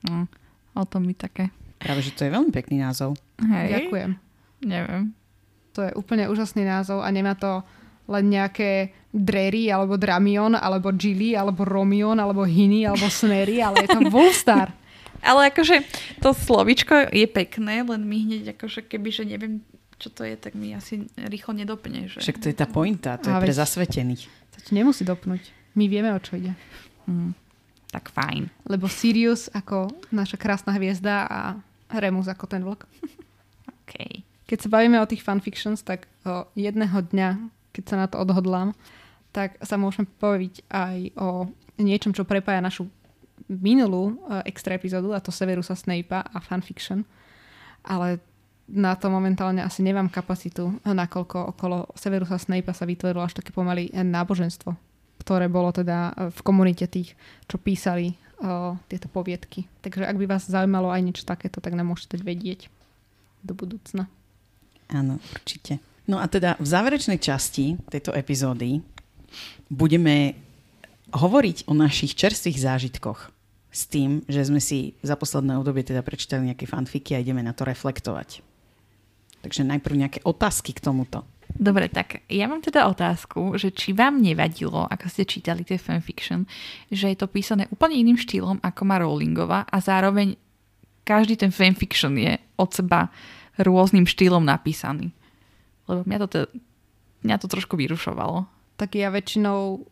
[0.00, 0.30] No,
[0.74, 1.50] o tom mi také.
[1.78, 3.14] Práve, že to je veľmi pekný názov.
[3.38, 3.88] Hej.
[3.88, 4.10] Ďakujem.
[4.66, 5.14] Neviem.
[5.72, 7.62] To je úplne úžasný názov a nemá to
[8.08, 13.88] len nejaké Drery, alebo Dramion, alebo Gilly, alebo Romion, alebo Hiny, alebo Snery, ale je
[13.94, 14.72] to Wolfstar.
[15.20, 15.82] Ale akože
[16.22, 19.60] to slovičko je pekné, len mi hneď akože keby, že neviem,
[19.98, 22.06] čo to je, tak mi asi rýchlo nedoplne.
[22.06, 22.22] Že...
[22.22, 24.24] Však to je tá pointa, to je A pre veď- zasvetených.
[24.54, 25.42] To ti nemusí dopnúť.
[25.74, 26.54] My vieme, o čo ide.
[27.10, 27.34] Hm,
[27.90, 28.46] tak fajn.
[28.70, 31.40] Lebo Sirius ako naša krásna hviezda a
[31.88, 32.84] Remus ako ten vlk.
[33.84, 33.94] OK.
[34.48, 38.72] Keď sa bavíme o tých fanfictions, tak o jedného dňa, keď sa na to odhodlám,
[39.32, 42.88] tak sa môžeme povedať aj o niečom, čo prepája našu
[43.48, 47.04] minulú eh, extra epizódu, a to Severusa Snape'a a fanfiction.
[47.84, 48.20] Ale
[48.68, 53.88] na to momentálne asi nemám kapacitu, nakoľko okolo Severusa Snape'a sa vytvorilo až také pomaly
[53.92, 54.76] náboženstvo,
[55.24, 57.16] ktoré bolo teda eh, v komunite tých,
[57.48, 59.66] čo písali o, tieto poviedky.
[59.82, 62.70] Takže ak by vás zaujímalo aj niečo takéto, tak nám môžete vedieť
[63.42, 64.10] do budúcna.
[64.88, 65.78] Áno, určite.
[66.08, 68.80] No a teda v záverečnej časti tejto epizódy
[69.68, 70.32] budeme
[71.12, 73.28] hovoriť o našich čerstvých zážitkoch
[73.68, 77.52] s tým, že sme si za posledné obdobie teda prečítali nejaké fanfiky a ideme na
[77.52, 78.40] to reflektovať.
[79.44, 81.22] Takže najprv nejaké otázky k tomuto.
[81.48, 86.44] Dobre, tak ja mám teda otázku, že či vám nevadilo, ako ste čítali tie fanfiction,
[86.92, 90.36] že je to písané úplne iným štýlom, ako má Rowlingová a zároveň
[91.08, 93.08] každý ten fanfiction je od seba
[93.56, 95.10] rôznym štýlom napísaný.
[95.88, 96.52] Lebo mňa to, te-
[97.24, 98.44] mňa to trošku vyrušovalo.
[98.78, 99.82] tak ja väčšinou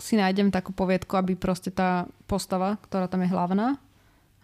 [0.00, 3.78] si nájdem takú poviedku, aby proste tá postava, ktorá tam je hlavná,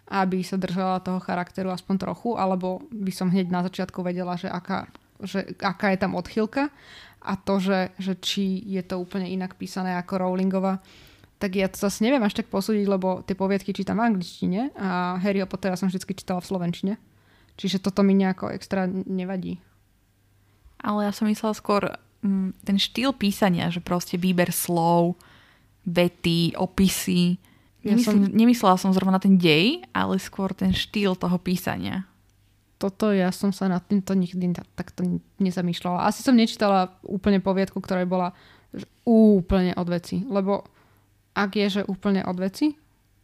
[0.07, 4.47] aby sa držala toho charakteru aspoň trochu, alebo by som hneď na začiatku vedela, že
[4.47, 4.87] aká,
[5.23, 6.69] že aká je tam odchylka
[7.21, 10.81] a to, že, že či je to úplne inak písané ako Rowlingova,
[11.41, 15.17] tak ja to zase neviem až tak posúdiť, lebo tie poviedky čítam v angličtine a
[15.17, 16.93] Harryho Pottera som vždy čítala v slovenčine.
[17.57, 19.57] Čiže toto mi nejako extra nevadí.
[20.81, 25.17] Ale ja som myslela skôr mm, ten štýl písania, že proste výber slov,
[25.85, 27.41] vety, opisy.
[27.81, 32.05] Ja Nemyslím, Nemyslela som zrovna na ten dej, ale skôr ten štýl toho písania.
[32.81, 36.09] Toto ja som sa nad týmto nikdy ta- takto nezamýšľala.
[36.09, 38.33] Asi som nečítala úplne poviedku, ktorá bola
[39.05, 40.25] úplne od veci.
[40.25, 40.65] Lebo
[41.37, 42.73] ak je, že úplne od veci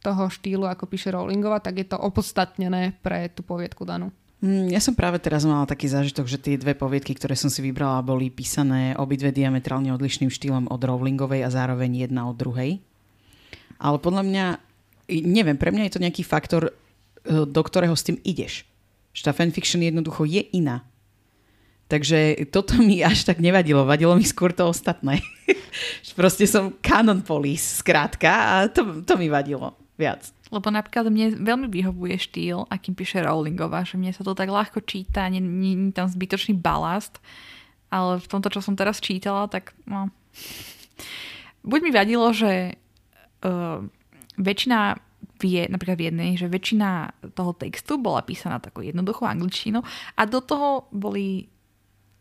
[0.06, 4.14] toho štýlu, ako píše Rowlingova, tak je to opodstatnené pre tú poviedku danú.
[4.46, 7.66] Mm, Ja som práve teraz mala taký zážitok, že tie dve poviedky, ktoré som si
[7.66, 12.78] vybrala, boli písané obidve diametrálne odlišným štýlom od Rowlingovej a zároveň jedna od druhej.
[13.82, 14.46] Ale podľa mňa,
[15.26, 16.74] neviem, pre mňa je to nejaký faktor, e,
[17.50, 18.62] do ktorého s tým ideš.
[19.18, 20.86] Že tá fanfiction jednoducho je iná.
[21.90, 25.24] Takže toto mi až tak nevadilo, vadilo mi skôr to ostatné.
[26.20, 30.30] Proste som canon police, skrátka, a to, to mi vadilo viac.
[30.54, 34.84] Lebo napríklad mne veľmi vyhovuje štýl, akým píše Rowlingová, že mne sa to tak ľahko
[34.84, 37.18] číta, nie je tam zbytočný balast,
[37.90, 40.12] ale v tomto, čo som teraz čítala, tak no...
[41.68, 42.80] Buď mi vadilo, že
[43.44, 43.84] uh,
[44.40, 45.07] väčšina
[45.42, 49.86] vie, napríklad v jednej, že väčšina toho textu bola písaná takou jednoduchou angličtinou
[50.18, 51.48] a do toho boli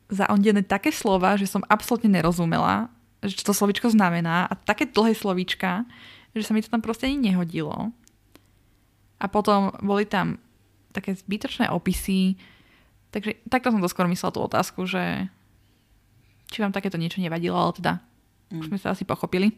[0.07, 2.93] zaondené také slova, že som absolútne nerozumela,
[3.25, 5.83] že čo to slovičko znamená a také dlhé slovíčka,
[6.37, 7.91] že sa mi to tam proste ani nehodilo.
[9.17, 10.37] A potom boli tam
[10.93, 12.37] také zbytočné opisy.
[13.11, 15.33] Takže takto som to skôr myslela tú otázku, že
[16.53, 17.93] či vám takéto niečo nevadilo, ale teda
[18.53, 18.61] mm.
[18.61, 19.57] už sme sa asi pochopili.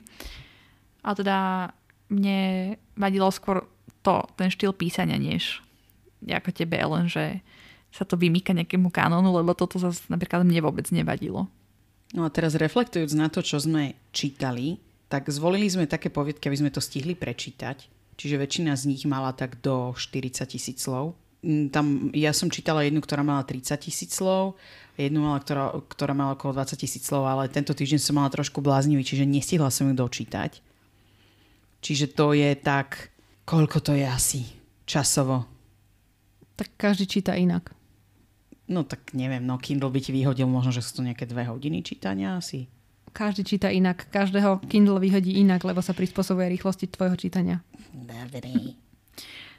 [1.02, 1.36] Ale teda
[2.08, 2.38] mne
[2.96, 3.64] vadilo skôr
[4.02, 5.60] to, ten štýl písania, než
[6.24, 7.44] ako tebe, Ellen, že
[7.94, 11.48] sa to vymýka nejakému kanónu, lebo toto zase napríklad mne vôbec nevadilo.
[12.16, 14.80] No a teraz reflektujúc na to, čo sme čítali,
[15.12, 17.88] tak zvolili sme také poviedky, aby sme to stihli prečítať.
[18.18, 21.14] Čiže väčšina z nich mala tak do 40 tisíc slov.
[21.44, 24.58] Mm, Tam, ja som čítala jednu, ktorá mala 30 tisíc slov,
[24.98, 28.58] jednu, mala, ktorá, ktorá mala okolo 20 tisíc slov, ale tento týždeň som mala trošku
[28.58, 30.60] bláznivý, čiže nestihla som ju dočítať.
[31.78, 33.14] Čiže to je tak,
[33.46, 34.42] koľko to je asi
[34.88, 35.46] časovo?
[36.58, 37.70] Tak každý číta inak.
[38.68, 41.80] No tak neviem, no Kindle by ti vyhodil možno, že sú to nejaké dve hodiny
[41.80, 42.68] čítania asi.
[43.14, 44.12] Každý číta inak.
[44.12, 47.64] Každého Kindle vyhodí inak, lebo sa prispôsobuje rýchlosti tvojho čítania.
[47.94, 48.76] Dobre.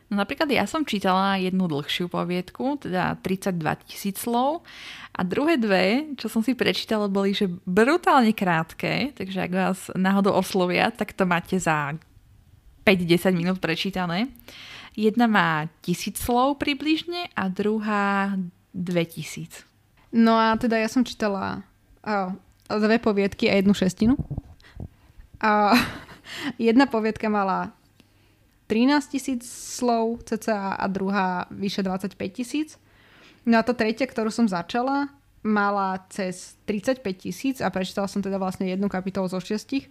[0.09, 4.65] No napríklad ja som čítala jednu dlhšiu poviedku, teda 32 tisíc slov
[5.13, 10.33] a druhé dve, čo som si prečítala, boli že brutálne krátke, takže ak vás náhodou
[10.33, 11.93] oslovia, tak to máte za
[12.89, 14.33] 5-10 minút prečítané.
[14.97, 18.33] Jedna má tisíc slov približne a druhá
[18.73, 19.61] 2000.
[20.09, 21.61] No a teda ja som čítala
[22.01, 22.33] a,
[22.65, 24.17] dve poviedky a jednu šestinu.
[25.37, 25.77] A
[26.57, 27.77] jedna poviedka mala
[28.65, 32.81] 13 tisíc slov cca a druhá vyše 25 tisíc.
[33.45, 35.13] No a tá tretia, ktorú som začala,
[35.45, 39.87] mala cez 35 tisíc a prečítala som teda vlastne jednu kapitolu zo šiestich,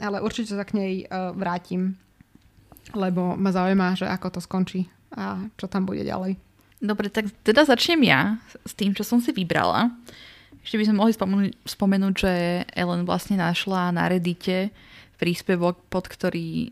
[0.00, 1.94] ale určite sa k nej uh, vrátim,
[2.92, 6.36] lebo ma zaujíma, že ako to skončí a čo tam bude ďalej.
[6.78, 9.90] Dobre, tak teda začnem ja s tým, čo som si vybrala.
[10.62, 12.32] Ešte by sme mohli spomenúť, spomenúť že
[12.76, 14.70] Ellen vlastne našla na Reddite
[15.18, 16.70] príspevok, pod ktorý,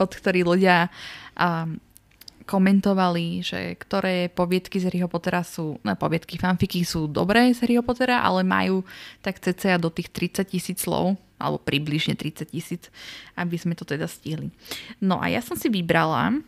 [0.00, 0.88] pod ktorý ľudia
[1.36, 1.76] um,
[2.46, 7.82] komentovali, že ktoré poviedky z Harryho Pottera sú, no poviedky, fanfiky sú dobré z Harryho
[7.82, 8.86] Pottera, ale majú
[9.20, 12.88] tak cca do tých 30 tisíc slov, alebo približne 30 tisíc,
[13.36, 14.48] aby sme to teda stihli.
[15.00, 16.40] No a ja som si vybrala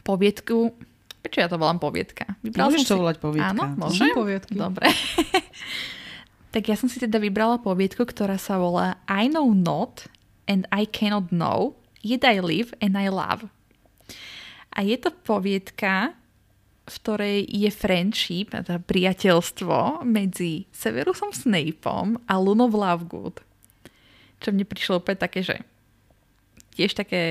[0.00, 0.72] poviedku,
[1.20, 2.36] prečo ja to volám poviedka?
[2.40, 3.02] Vybrala Môžeš som to si...
[3.04, 3.52] volať poviedka.
[3.52, 4.12] Áno, môžem?
[4.16, 4.56] Poviedky.
[4.56, 4.88] Dobre.
[6.54, 10.08] tak ja som si teda vybrala poviedku, ktorá sa volá I know not
[10.48, 13.48] and I cannot know, yet I live and I love.
[14.72, 16.16] A je to poviedka,
[16.88, 23.51] v ktorej je friendship, teda priateľstvo medzi Severusom Snapeom a Lunou Lovegood.
[24.42, 25.62] Čo mne prišlo úplne také, že
[26.74, 27.22] tiež také,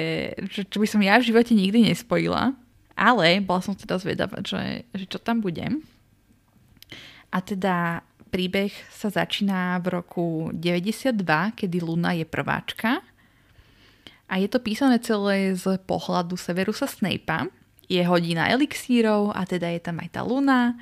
[0.47, 2.55] že, čo by som ja v živote nikdy nespojila.
[2.95, 5.81] Ale bola som teda zvedavá, že, že čo tam budem.
[7.31, 11.15] A teda príbeh sa začína v roku 92,
[11.57, 13.03] kedy Luna je prváčka.
[14.31, 17.51] A je to písané celé z pohľadu Severusa Snape'a.
[17.91, 20.79] Je hodina elixírov a teda je tam aj tá Luna.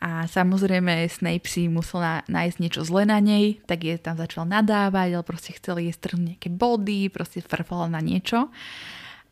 [0.00, 4.48] A samozrejme Snape si musel na, nájsť niečo zlé na nej, tak je tam začal
[4.48, 8.48] nadávať, ale proste chcel jej strhnúť nejaké body, proste frfala na niečo.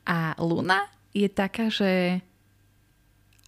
[0.04, 0.84] A Luna
[1.16, 2.20] je taká, že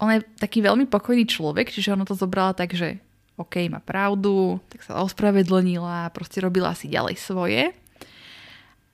[0.00, 2.96] ona je taký veľmi pokojný človek, čiže ona to zobrala tak, že
[3.36, 7.72] OK, má pravdu, tak sa ospravedlnila, proste robila si ďalej svoje.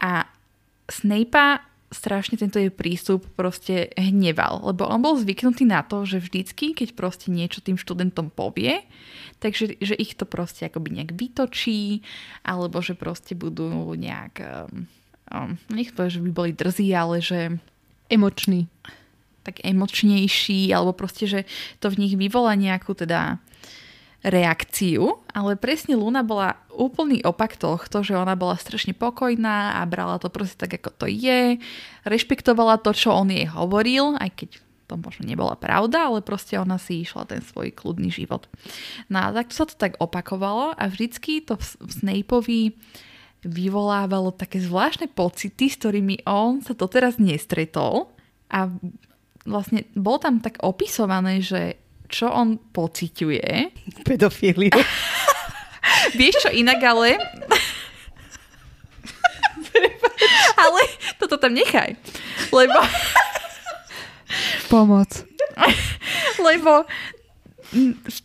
[0.03, 0.27] A
[0.91, 1.63] Snape'a
[1.97, 6.93] strašne tento jej prístup proste hneval, lebo on bol zvyknutý na to, že vždycky, keď
[6.93, 8.85] proste niečo tým študentom povie,
[9.41, 12.05] takže že ich to proste akoby nejak vytočí,
[12.45, 14.85] alebo že proste budú nejak, um,
[15.33, 17.57] um, nech to, že by boli drzí, ale že
[18.07, 18.71] Emočný.
[19.43, 21.41] tak emočnejší, alebo proste, že
[21.79, 23.39] to v nich vyvolá nejakú teda
[24.27, 30.19] reakciu, ale presne Luna bola úplný opak tohto, že ona bola strašne pokojná a brala
[30.19, 31.63] to proste tak, ako to je,
[32.03, 34.49] rešpektovala to, čo on jej hovoril, aj keď
[34.91, 38.51] to možno nebola pravda, ale proste ona si išla ten svoj kľudný život.
[39.07, 42.75] No a takto sa to tak opakovalo a vždycky to v Snapeovi
[43.47, 48.11] vyvolávalo také zvláštne pocity, s ktorými on sa doteraz nestretol
[48.51, 48.71] a
[49.47, 51.79] vlastne bolo tam tak opisované, že
[52.09, 53.47] čo on pociťuje.
[54.07, 54.73] Pedofíliu.
[56.19, 57.19] Vieš čo inak, ale...
[60.57, 60.81] ale
[61.21, 61.95] toto tam nechaj.
[62.51, 62.79] Lebo,
[64.73, 65.11] Pomoc.
[66.47, 66.85] lebo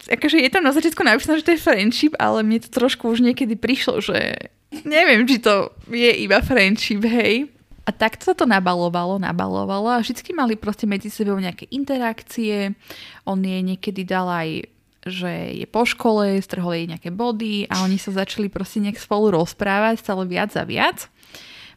[0.08, 3.26] akože je tam na začiatku napísané, že to je friendship, ale mne to trošku už
[3.26, 4.52] niekedy prišlo, že
[4.86, 7.50] neviem, či to je iba friendship, hej.
[7.82, 12.78] A takto sa to nabalovalo, nabalovalo a vždycky mali proste medzi sebou nejaké interakcie.
[13.26, 14.70] On jej niekedy dal aj
[15.02, 19.34] že je po škole, strhol jej nejaké body a oni sa začali proste nejak spolu
[19.34, 21.10] rozprávať stále viac a viac.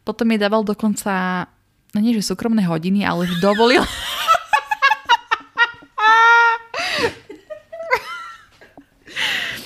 [0.05, 1.49] Potom jej dával dokonca,
[1.97, 3.81] no nie že súkromné hodiny, ale že dovolil...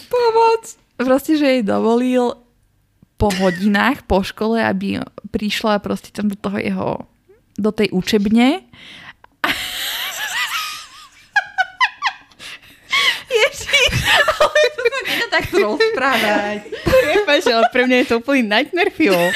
[0.07, 0.79] Pomoc!
[0.95, 2.39] Proste, že jej dovolil
[3.19, 5.03] po hodinách, po škole, aby
[5.35, 6.89] prišla proste tam do toho jeho,
[7.59, 8.63] do tej učebne.
[13.29, 13.95] Ježiš,
[14.41, 16.59] ale to sa nedá takto rozprávať.
[16.87, 19.29] Prepač, ale pre mňa je to úplný nightmare film.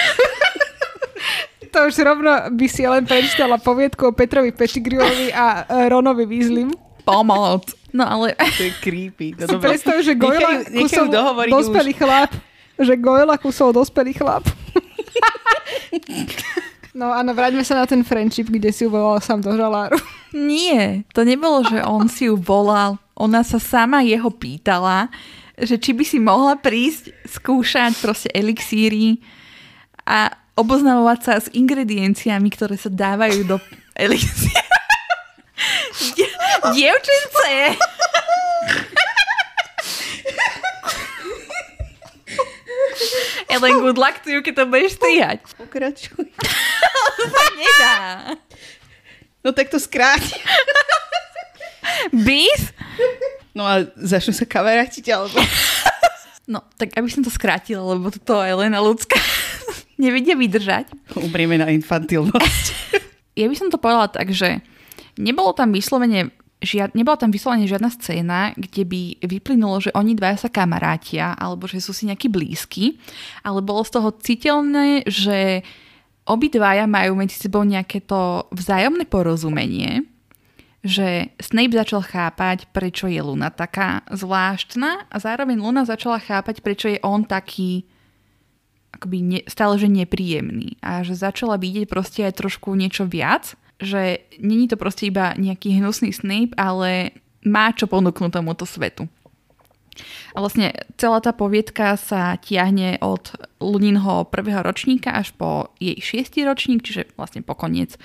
[1.72, 6.68] To už rovno by si len prečítala poviedku o Petrovi Pettigrewovi a e, Ronovi Weasleym.
[7.00, 7.72] Pomoc.
[7.96, 9.32] No ale To je creepy.
[9.32, 12.30] Si predstav, že nechajú kusol dohovoriť dospelý chlap.
[12.80, 14.42] Že Goyla kusol dospelý chlap.
[16.98, 19.96] no áno, vráťme sa na ten friendship, kde si ju volal sám do žaláru.
[20.32, 22.96] nie, to nebolo, že on si ju volal.
[23.16, 25.12] Ona sa sama jeho pýtala,
[25.60, 29.20] že či by si mohla prísť skúšať proste elixíry
[30.08, 33.56] a oboznamovať sa s ingredienciami, ktoré sa dávajú do
[33.94, 34.64] elixíra.
[36.16, 36.34] Die-
[36.74, 37.78] Dievčence!
[43.52, 45.40] Ellen, good luck to you, keď to budeš strihať.
[45.62, 46.24] Pokračuj.
[47.18, 47.96] To sa nedá.
[49.42, 50.38] No tak to skráť.
[52.14, 52.70] Bis?
[53.52, 55.36] No a začnú sa kamarátiť, alebo...
[56.48, 59.18] No, tak aby som to skrátila, lebo toto je len ľudská.
[60.02, 60.90] Nevedia vydržať.
[61.14, 62.64] Umrieme na infantilnosť.
[63.38, 64.60] Ja by som to povedala tak, že
[65.16, 70.46] nebolo tam vyslovene žiad, nebola tam vyslovene žiadna scéna, kde by vyplynulo, že oni dvaja
[70.46, 72.96] sa kamarátia, alebo že sú si nejakí blízky,
[73.42, 75.66] ale bolo z toho citeľné, že
[76.24, 80.06] obidvaja majú medzi sebou nejaké to vzájomné porozumenie,
[80.82, 86.90] že Snape začal chápať, prečo je Luna taká zvláštna a zároveň Luna začala chápať, prečo
[86.90, 87.86] je on taký
[88.92, 94.22] akoby ne, stále že nepríjemný a že začala vidieť proste aj trošku niečo viac že
[94.38, 99.10] není to proste iba nejaký hnusný Snape, ale má čo ponúknuť tomuto svetu.
[100.32, 106.48] A vlastne celá tá poviedka sa tiahne od Luninho prvého ročníka až po jej šiestý
[106.48, 108.00] ročník, čiže vlastne po koniec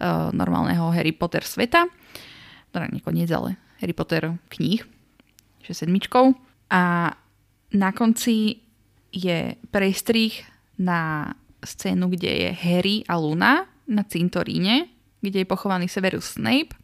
[0.00, 1.84] uh, normálneho Harry Potter sveta.
[2.72, 4.80] Teda nie koniec, ale Harry Potter kníh,
[5.60, 6.32] čiže sedmičkou.
[6.72, 7.12] A
[7.76, 8.64] na konci
[9.12, 10.40] je prestrih
[10.80, 14.95] na scénu, kde je Harry a Luna na cintoríne
[15.28, 16.74] kde je pochovaný Severus Snape.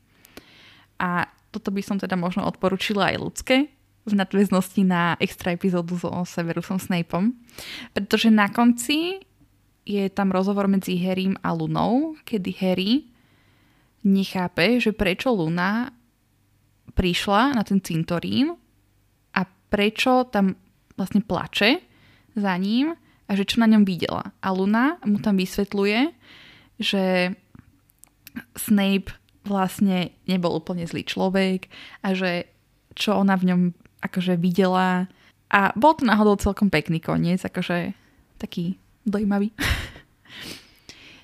[0.99, 3.57] A toto by som teda možno odporúčila aj ľudské
[4.03, 7.39] v nadväznosti na extra epizódu so Severusom Snapeom.
[7.95, 9.23] Pretože na konci
[9.87, 12.93] je tam rozhovor medzi Harrym a Lunou, kedy Harry
[14.03, 15.91] nechápe, že prečo Luna
[16.93, 18.59] prišla na ten cintorín
[19.33, 20.59] a prečo tam
[20.99, 21.83] vlastne plače
[22.35, 22.95] za ním
[23.27, 24.35] a že čo na ňom videla.
[24.43, 26.01] A Luna mu tam vysvetľuje,
[26.83, 27.35] že
[28.57, 29.13] Snape
[29.43, 31.67] vlastne nebol úplne zlý človek
[32.07, 32.47] a že
[32.95, 33.61] čo ona v ňom
[34.03, 35.11] akože videla
[35.53, 37.93] a bol to náhodou celkom pekný koniec, akože
[38.41, 39.53] taký dojímavý.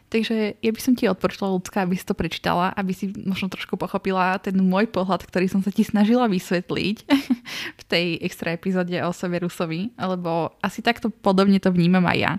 [0.09, 3.77] Takže ja by som ti odporčila, ľudská, aby si to prečítala, aby si možno trošku
[3.77, 6.97] pochopila ten môj pohľad, ktorý som sa ti snažila vysvetliť
[7.81, 12.33] v tej extra epizóde o Severusovi, lebo asi takto podobne to vnímam aj ja,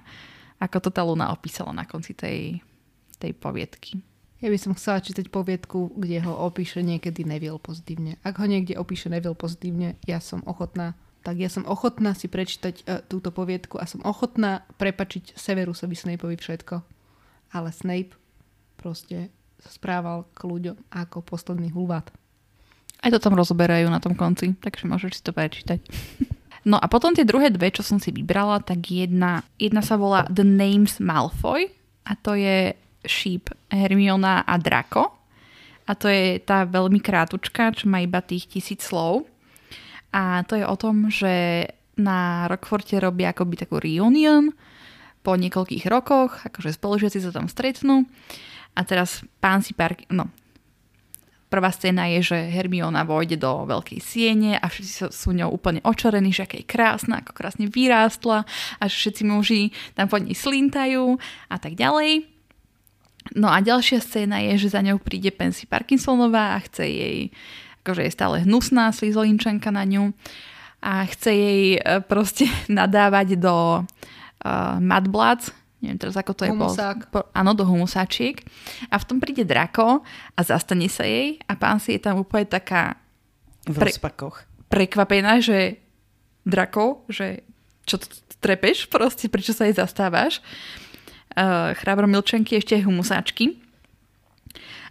[0.57, 2.57] ako to tá Luna opísala na konci tej,
[3.21, 4.01] tej poviedky.
[4.39, 8.15] Ja by som chcela čítať poviedku, kde ho opíše niekedy Neville pozitívne.
[8.23, 12.75] Ak ho niekde opíše Neville pozitívne, ja som ochotná tak ja som ochotná si prečítať
[12.87, 16.79] uh, túto poviedku a som ochotná prepačiť Severusovi Snapeovi všetko.
[17.51, 18.15] Ale Snape
[18.79, 19.27] proste
[19.59, 22.07] sa správal k ľuďom ako posledný hulvát.
[23.03, 25.79] Aj to tam rozoberajú na tom konci, takže môžeš si to prečítať.
[26.67, 30.27] No a potom tie druhé dve, čo som si vybrala, tak jedna, jedna sa volá
[30.27, 31.71] The Names Malfoy
[32.03, 32.75] a to je
[33.05, 35.15] šíp Hermiona a Draco.
[35.89, 39.25] A to je tá veľmi krátučka, čo má iba tých tisíc slov.
[40.13, 41.65] A to je o tom, že
[41.97, 44.53] na Rockforte robia akoby takú reunion
[45.25, 48.07] po niekoľkých rokoch, akože spolužiaci sa tam stretnú.
[48.77, 50.29] A teraz pán si park, no,
[51.49, 56.29] Prvá scéna je, že Hermiona vojde do veľkej siene a všetci sú ňou úplne očarení,
[56.29, 58.45] že aké je krásna, ako krásne vyrástla
[58.77, 61.17] a že všetci muži tam po nej slintajú
[61.49, 62.28] a tak ďalej.
[63.37, 67.17] No a ďalšia scéna je, že za ňou príde Pansy Parkinsonová a chce jej,
[67.83, 70.15] akože je stále hnusná slizolinčanka na ňu
[70.79, 75.51] a chce jej e, proste nadávať do uh, Madblads,
[75.83, 76.51] neviem teraz ako to je.
[76.51, 77.11] Humusák.
[77.11, 78.43] Po, áno, do humusáčiek.
[78.91, 80.03] A v tom príde Drako
[80.35, 82.99] a zastane sa jej a pán si je tam úplne taká
[83.67, 84.43] v pre, rozpakoch.
[84.71, 85.79] prekvapená, že
[86.47, 87.43] Drako, že
[87.83, 87.99] čo
[88.39, 90.39] trepeš proste, prečo sa jej zastávaš
[91.77, 93.59] chrabromilčenky, ešte aj humusáčky.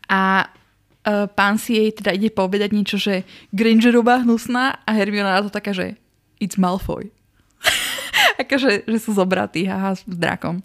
[0.08, 5.44] A uh, pán si jej teda ide povedať niečo, že Grangerová hnusná a Hermiona na
[5.44, 6.00] to taká, že
[6.40, 7.12] it's Malfoy.
[8.42, 10.62] akože, že sú zobratí haha, s drakom.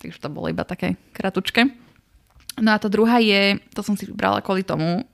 [0.00, 1.68] Takže to bolo iba také kratučké.
[2.56, 5.04] No a tá druhá je, to som si vybrala kvôli tomu,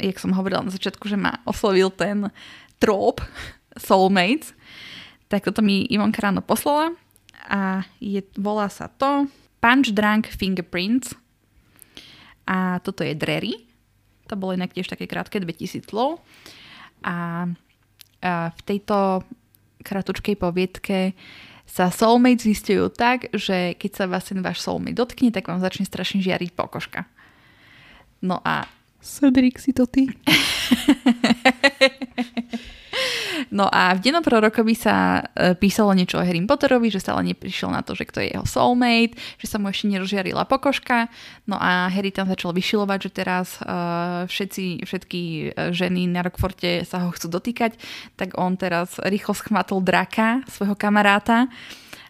[0.00, 2.32] jak som hovorila na začiatku, že ma oslovil ten
[2.80, 3.20] trop
[3.76, 4.56] Soulmates,
[5.28, 6.94] tak toto mi Ivonka ráno poslala
[7.50, 9.28] a je, volá sa to
[9.66, 11.10] Punch Drunk Fingerprints.
[12.46, 13.66] A toto je Drery.
[14.30, 16.22] To bolo inak tiež také krátke, 2000 slov.
[17.02, 17.50] A,
[18.22, 19.26] a v tejto
[19.82, 21.18] kratučkej poviedke
[21.66, 25.82] sa soulmates zistujú tak, že keď sa vás ten váš soulmate dotkne, tak vám začne
[25.82, 27.10] strašne žiariť pokožka.
[28.22, 28.70] No a...
[29.02, 30.06] Cedric si to ty.
[33.50, 37.70] No a v dennom prorokovi sa e, písalo niečo o Harry Potterovi, že stále neprišiel
[37.70, 41.06] na to, že kto je jeho soulmate, že sa mu ešte nerozžiarila pokožka.
[41.46, 46.82] No a Harry tam začal vyšilovať, že teraz uh, všetci, všetky e, ženy na Rockforte
[46.82, 47.78] sa ho chcú dotýkať,
[48.18, 51.46] tak on teraz rýchlo schmatol draka, svojho kamaráta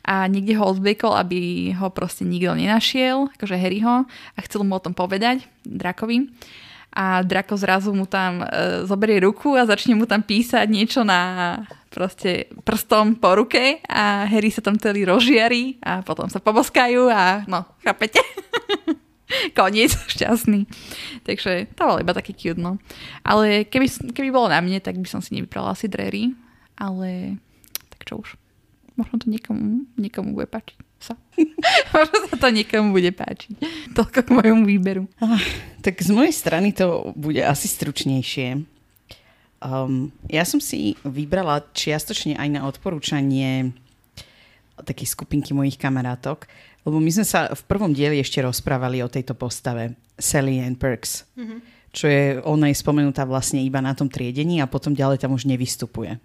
[0.06, 4.84] a niekde ho odvekol, aby ho proste nikto nenašiel, akože Harryho a chcel mu o
[4.84, 6.30] tom povedať, drakovi
[6.96, 8.46] a Drako zrazu mu tam e,
[8.88, 11.60] zoberie ruku a začne mu tam písať niečo na
[11.92, 17.44] proste prstom po ruke a Harry sa tam celý rozžiari a potom sa poboskajú a
[17.44, 18.24] no, chápete?
[19.58, 20.64] koniec šťastný.
[21.26, 22.78] Takže to bolo iba taký cute, no.
[23.26, 26.32] Ale keby, keby bolo na mne, tak by som si nevybrala asi drery,
[26.78, 27.40] ale
[27.92, 28.38] tak čo už.
[28.96, 31.14] Možno to niekomu, niekomu bude páčiť sa.
[31.94, 33.52] Možno sa to niekomu bude páčiť.
[33.92, 35.04] Toľko k mojom výberu.
[35.20, 35.40] Ah,
[35.84, 38.64] tak z mojej strany to bude asi stručnejšie.
[39.56, 43.72] Um, ja som si vybrala čiastočne aj na odporúčanie
[44.76, 46.44] takej skupinky mojich kamarátok,
[46.84, 51.24] lebo my sme sa v prvom dieli ešte rozprávali o tejto postave Sally Ann Perks,
[51.32, 51.58] mm-hmm.
[51.90, 55.48] čo je, ona je spomenutá vlastne iba na tom triedení a potom ďalej tam už
[55.48, 56.20] nevystupuje.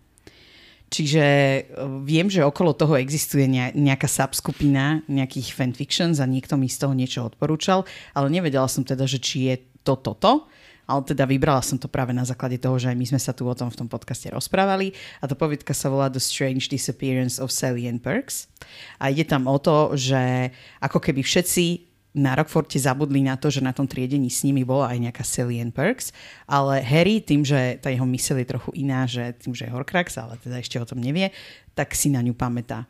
[0.91, 1.61] Čiže e,
[2.03, 7.23] viem, že okolo toho existuje nejaká subskupina nejakých fanfictions a niekto mi z toho niečo
[7.23, 9.55] odporúčal, ale nevedela som teda, že či je
[9.87, 10.51] to toto.
[10.91, 13.47] Ale teda vybrala som to práve na základe toho, že aj my sme sa tu
[13.47, 14.91] o tom v tom podcaste rozprávali.
[15.23, 18.51] A tá poviedka sa volá The Strange Disappearance of Sally and Perks.
[18.99, 20.51] A ide tam o to, že
[20.83, 24.91] ako keby všetci na Rockforte zabudli na to, že na tom triedení s nimi bola
[24.91, 26.11] aj nejaká Sally and Perks,
[26.43, 30.11] ale Harry tým, že tá jeho myseľ je trochu iná, že tým, že je Horcrux,
[30.19, 31.31] ale teda ešte o tom nevie,
[31.71, 32.83] tak si na ňu pamätá.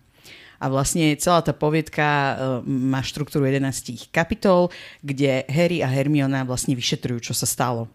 [0.61, 2.33] A vlastne celá tá poviedka uh,
[2.65, 4.69] má štruktúru 11 kapitol,
[5.01, 7.89] kde Harry a Hermiona vlastne vyšetrujú, čo sa stalo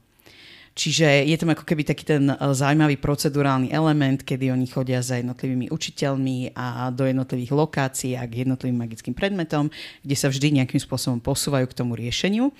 [0.77, 5.17] Čiže je tam ako keby taký ten eh, zaujímavý procedurálny element, kedy oni chodia za
[5.17, 9.73] jednotlivými učiteľmi a do jednotlivých lokácií a k jednotlivým magickým predmetom,
[10.05, 12.53] kde sa vždy nejakým spôsobom posúvajú k tomu riešeniu.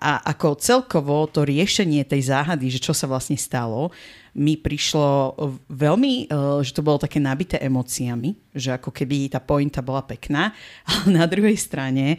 [0.00, 3.92] A ako celkovo to riešenie tej záhady, že čo sa vlastne stalo,
[4.32, 5.36] mi prišlo
[5.68, 10.56] veľmi, eh, že to bolo také nabité emóciami, že ako keby tá pointa bola pekná,
[10.88, 12.16] ale na druhej strane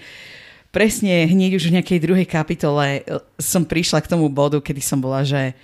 [0.69, 5.01] presne hneď už v nejakej druhej kapitole e, som prišla k tomu bodu, kedy som
[5.01, 5.57] bola, že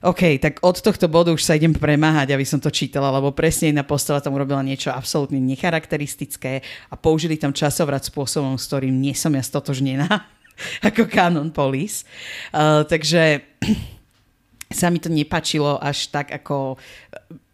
[0.00, 3.68] OK, tak od tohto bodu už sa idem premáhať, aby som to čítala, lebo presne
[3.68, 9.12] jedna postava tam urobila niečo absolútne necharakteristické a použili tam časovrat spôsobom, s ktorým nie
[9.12, 10.08] som ja stotožnená,
[10.88, 12.08] ako Canon Police.
[12.48, 13.44] Uh, takže
[14.80, 16.80] sa mi to nepačilo až tak, ako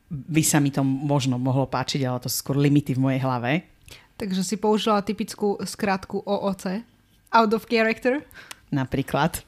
[0.06, 3.66] by sa mi to možno mohlo páčiť, ale to sú skôr limity v mojej hlave.
[4.16, 6.82] Takže si použila typickú skratku OOC.
[7.32, 8.24] Out of character.
[8.72, 9.44] Napríklad.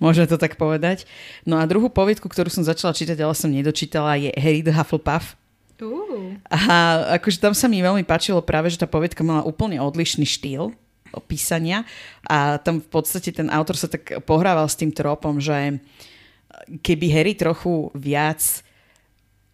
[0.00, 1.04] Môžeme to tak povedať.
[1.44, 5.36] No a druhú poviedku, ktorú som začala čítať, ale som nedočítala, je Harry the Hufflepuff.
[5.76, 6.40] Uh.
[6.48, 10.72] A akože tam sa mi veľmi páčilo práve, že tá poviedka mala úplne odlišný štýl
[11.28, 11.84] písania
[12.28, 15.80] a tam v podstate ten autor sa tak pohrával s tým tropom, že
[16.84, 18.42] keby Harry trochu viac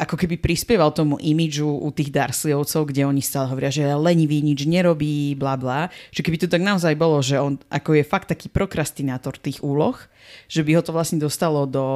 [0.02, 4.66] ako keby prispieval tomu imidžu u tých Darsleyovcov, kde oni stále hovoria, že lenivý nič
[4.66, 5.94] nerobí, bla bla.
[6.10, 9.94] Že keby to tak naozaj bolo, že on ako je fakt taký prokrastinátor tých úloh,
[10.50, 11.86] že by ho to vlastne dostalo do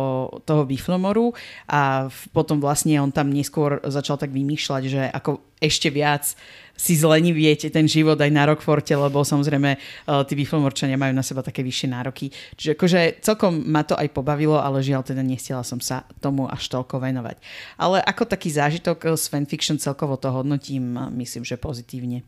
[0.47, 1.35] toho Biflomoru
[1.67, 6.37] a potom vlastne on tam neskôr začal tak vymýšľať, že ako ešte viac
[6.77, 11.41] si zleniviete ten život aj na Rockforte, lebo samozrejme uh, tí výfilmorčania majú na seba
[11.41, 12.31] také vyššie nároky.
[12.55, 16.69] Čiže akože celkom ma to aj pobavilo, ale žiaľ teda nestiela som sa tomu až
[16.69, 17.41] toľko venovať.
[17.81, 22.23] Ale ako taký zážitok z fanfiction celkovo to hodnotím, myslím, že pozitívne.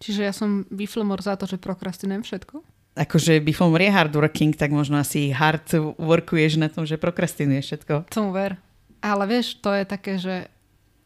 [0.00, 2.80] Čiže ja som výfilmor za to, že prokrastinujem všetko?
[3.00, 7.94] akože Bifilmor je hardworking, tak možno asi hard workuješ na tom, že prokrastinuješ všetko.
[8.10, 8.58] Tomu ver.
[9.00, 10.50] Ale vieš, to je také, že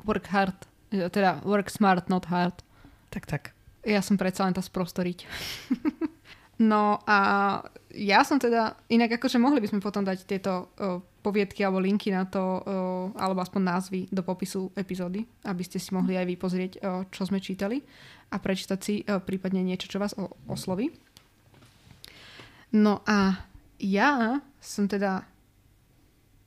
[0.03, 0.57] work hard
[1.11, 2.55] teda work smart, not hard.
[3.11, 3.42] Tak, tak.
[3.84, 5.28] Ja som predsa len to sprostoriť.
[6.70, 7.18] no a
[7.95, 12.11] ja som teda, inak akože mohli by sme potom dať tieto uh, poviedky alebo linky
[12.11, 12.62] na to, uh,
[13.14, 17.28] alebo aspoň názvy do popisu epizódy, aby ste si mohli aj vy pozrieť, uh, čo
[17.28, 17.84] sme čítali
[18.32, 20.90] a prečítať si uh, prípadne niečo, čo vás o- osloví.
[22.74, 23.47] No a
[23.78, 25.22] ja som teda,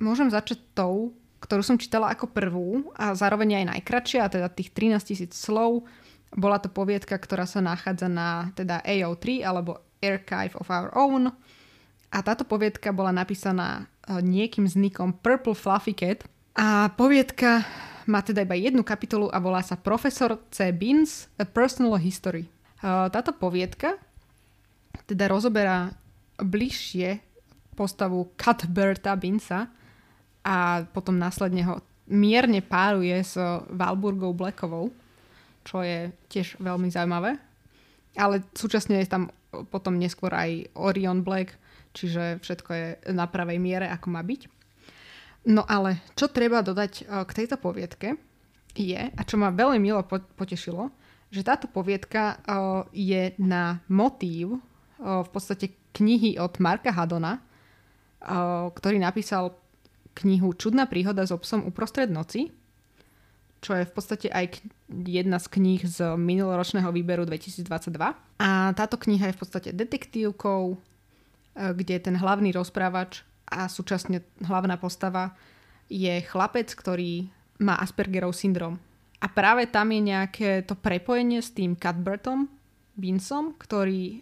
[0.03, 5.09] môžem začať tou, ktorú som čítala ako prvú a zároveň aj najkračšia, teda tých 13
[5.09, 5.85] tisíc slov.
[6.33, 11.31] Bola to poviedka, ktorá sa nachádza na teda AO3 alebo Archive of Our Own.
[12.11, 16.23] A táto poviedka bola napísaná e, niekým s nikom Purple Fluffy Cat.
[16.57, 17.67] A poviedka
[18.07, 20.71] má teda iba jednu kapitolu a volá sa Profesor C.
[20.71, 22.47] Beans A Personal History.
[22.47, 22.51] E,
[23.11, 23.99] táto poviedka
[25.07, 25.95] teda rozoberá
[26.41, 27.23] bližšie
[27.77, 29.69] postavu Cuthberta Binsa,
[30.47, 33.35] a potom následne ho mierne páruje s
[33.67, 34.95] Valburgou Blackovou,
[35.67, 37.35] čo je tiež veľmi zaujímavé.
[38.15, 39.27] Ale súčasne je tam
[39.67, 41.59] potom neskôr aj Orion Black,
[41.91, 44.47] čiže všetko je na pravej miere, ako má byť.
[45.51, 48.19] No ale čo treba dodať e, k tejto poviedke
[48.75, 50.03] je, a čo ma veľmi milo
[50.35, 50.91] potešilo,
[51.31, 52.35] že táto poviedka e,
[52.91, 54.59] je na motív e,
[55.03, 57.41] v podstate knihy od Marka Hadona,
[58.73, 59.53] ktorý napísal
[60.23, 62.49] knihu Čudná príhoda s obsom uprostred noci,
[63.61, 67.65] čo je v podstate aj jedna z kníh z minuloročného výberu 2022.
[68.37, 70.77] A táto kniha je v podstate detektívkou
[71.57, 75.33] kde ten hlavný rozprávač a súčasne hlavná postava
[75.89, 77.31] je chlapec, ktorý
[77.63, 78.77] má Aspergerov syndrom.
[79.17, 82.45] A práve tam je nejaké to prepojenie s tým Cuthbertom,
[82.99, 84.21] Vinceom, ktorý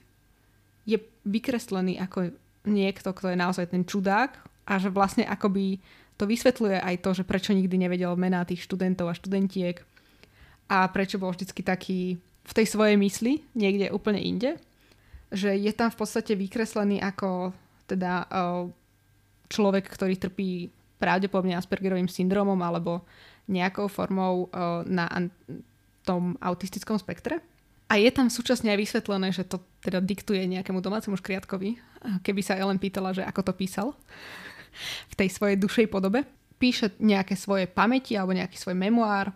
[0.88, 2.32] je vykreslený ako
[2.70, 5.80] niekto, kto je naozaj ten čudák a že vlastne akoby
[6.16, 9.84] to vysvetľuje aj to, že prečo nikdy nevedel mená tých študentov a študentiek
[10.72, 14.58] a prečo bol vždycky taký v tej svojej mysli, niekde úplne inde.
[15.34, 17.52] Že je tam v podstate vykreslený ako
[17.90, 18.30] teda
[19.50, 20.70] človek, ktorý trpí
[21.02, 23.04] pravdepodobne Aspergerovým syndromom alebo
[23.50, 24.50] nejakou formou
[24.86, 25.10] na
[26.06, 27.42] tom autistickom spektre.
[27.86, 31.78] A je tam súčasne aj vysvetlené, že to teda diktuje nejakému domácemu škriatkovi,
[32.26, 33.94] keby sa Ellen pýtala, že ako to písal
[35.10, 36.28] v tej svojej dušej podobe.
[36.56, 39.36] Píše nejaké svoje pamäti alebo nejaký svoj memoár.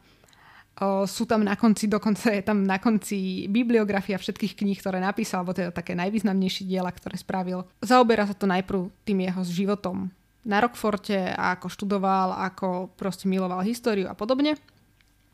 [1.11, 5.51] Sú tam na konci, dokonca je tam na konci bibliografia všetkých kníh, ktoré napísal, alebo
[5.51, 7.67] teda také najvýznamnejšie diela, ktoré spravil.
[7.83, 10.07] Zaoberá sa to najprv tým jeho životom
[10.47, 14.55] na Rockforte ako študoval, ako proste miloval históriu a podobne.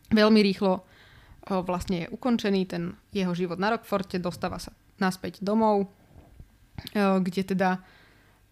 [0.10, 0.82] Veľmi rýchlo
[1.46, 5.94] vlastne je ukončený ten jeho život na Rockforte, dostáva sa naspäť domov,
[6.98, 7.86] kde teda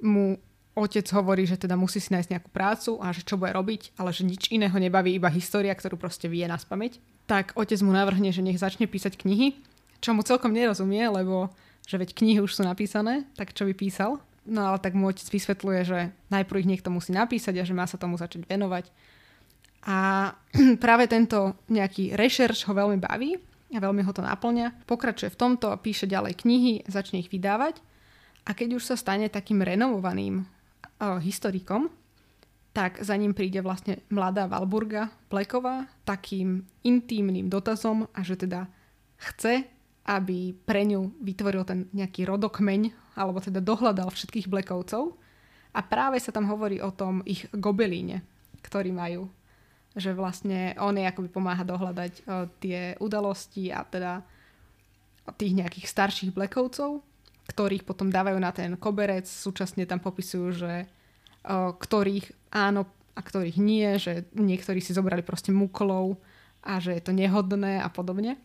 [0.06, 0.38] mu
[0.74, 4.10] otec hovorí, že teda musí si nájsť nejakú prácu a že čo bude robiť, ale
[4.10, 6.98] že nič iného nebaví, iba história, ktorú proste vie na spameť.
[7.30, 9.58] Tak otec mu navrhne, že nech začne písať knihy,
[10.02, 11.54] čo mu celkom nerozumie, lebo
[11.86, 14.20] že veď knihy už sú napísané, tak čo by písal?
[14.44, 17.88] No ale tak mu otec vysvetľuje, že najprv ich niekto musí napísať a že má
[17.88, 18.92] sa tomu začať venovať.
[19.88, 20.32] A
[20.84, 23.40] práve tento nejaký rešerš ho veľmi baví
[23.72, 24.84] a veľmi ho to naplňa.
[24.90, 27.80] Pokračuje v tomto, píše ďalej knihy, začne ich vydávať
[28.44, 30.44] a keď už sa stane takým renovovaným
[31.20, 31.92] historikom,
[32.74, 38.66] tak za ním príde vlastne mladá Valburga Pleková takým intímnym dotazom a že teda
[39.30, 39.70] chce,
[40.10, 45.16] aby pre ňu vytvoril ten nejaký rodokmeň, alebo teda dohľadal všetkých Blekovcov.
[45.74, 48.26] A práve sa tam hovorí o tom ich gobelíne,
[48.66, 49.30] ktorý majú.
[49.94, 54.26] Že vlastne on je akoby pomáha dohľadať o, tie udalosti a teda
[55.38, 57.06] tých nejakých starších Blekovcov,
[57.48, 59.28] ktorých potom dávajú na ten koberec.
[59.28, 60.88] Súčasne tam popisujú, že
[61.78, 66.18] ktorých áno a ktorých nie, že niektorí si zobrali proste mukolov
[66.64, 68.40] a že je to nehodné a podobne.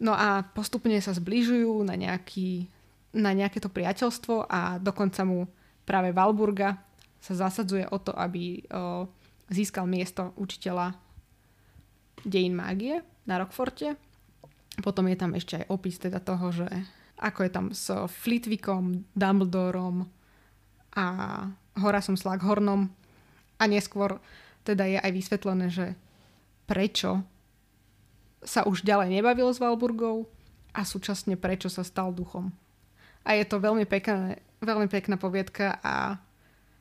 [0.00, 2.68] No a postupne sa zbližujú na, nejaký,
[3.16, 5.48] na nejaké to priateľstvo a dokonca mu
[5.84, 6.80] práve Valburga
[7.20, 9.04] sa zasadzuje o to, aby o,
[9.52, 10.96] získal miesto učiteľa
[12.24, 13.96] dejín mágie na Rockforte.
[14.80, 16.68] Potom je tam ešte aj opis teda toho, že
[17.20, 20.08] ako je tam s Flitwickom, Dumbledorom
[20.96, 21.04] a
[21.76, 22.88] Horasom Slaghornom
[23.60, 24.18] a neskôr
[24.64, 25.86] teda je aj vysvetlené, že
[26.64, 27.20] prečo
[28.40, 30.24] sa už ďalej nebavil s Valburgou
[30.72, 32.48] a súčasne prečo sa stal duchom.
[33.20, 36.16] A je to veľmi, pekné, veľmi pekná poviedka a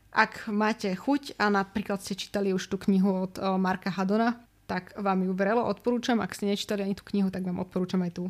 [0.10, 5.26] ak máte chuť a napríklad ste čítali už tú knihu od Marka Hadona, tak vám
[5.26, 6.22] ju vrelo odporúčam.
[6.24, 8.24] Ak ste nečítali ani tú knihu, tak vám odporúčam aj tú.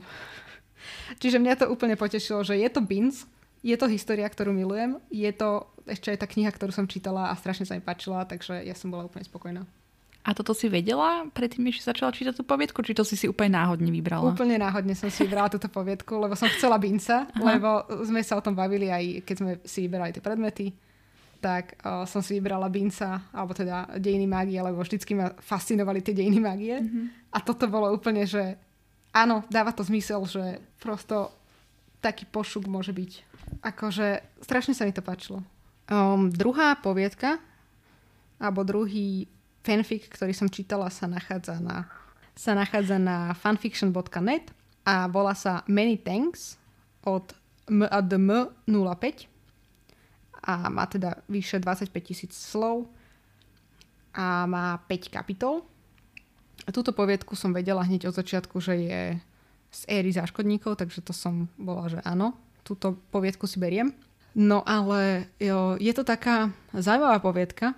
[1.18, 3.26] Čiže mňa to úplne potešilo, že je to Beans,
[3.60, 7.36] je to história, ktorú milujem, je to ešte aj tá kniha, ktorú som čítala a
[7.36, 9.68] strašne sa mi páčila, takže ja som bola úplne spokojná.
[10.20, 13.56] A toto si vedela predtým, než začala čítať tú poviedku, či to si si úplne
[13.56, 14.36] náhodne vybrala?
[14.36, 18.44] Úplne náhodne som si vybrala túto poviedku, lebo som chcela Binca, lebo sme sa o
[18.44, 20.76] tom bavili aj keď sme si vyberali tie predmety
[21.40, 26.12] tak uh, som si vybrala Binca, alebo teda dejiny mágie, lebo vždycky ma fascinovali tie
[26.12, 26.76] dejiny mágie.
[26.84, 27.32] Mm-hmm.
[27.32, 28.60] A toto bolo úplne, že
[29.14, 31.34] áno, dáva to zmysel, že prosto
[32.00, 33.12] taký pošuk môže byť.
[33.66, 35.44] Akože strašne sa mi to páčilo.
[35.90, 37.42] Um, druhá poviedka,
[38.40, 39.28] alebo druhý
[39.66, 41.90] fanfic, ktorý som čítala, sa nachádza na,
[42.38, 44.54] sa nachádza na fanfiction.net
[44.88, 46.56] a volá sa Many Thanks
[47.04, 47.36] od
[47.70, 49.30] M 05
[50.40, 52.88] a má teda vyše 25 tisíc slov
[54.16, 55.62] a má 5 kapitol.
[56.66, 59.02] A túto poviedku som vedela hneď od začiatku, že je
[59.70, 62.34] z éry záškodníkov, takže to som bola, že áno,
[62.66, 63.94] túto poviedku si beriem.
[64.38, 67.74] No ale jo, je to taká zaujímavá poviedka.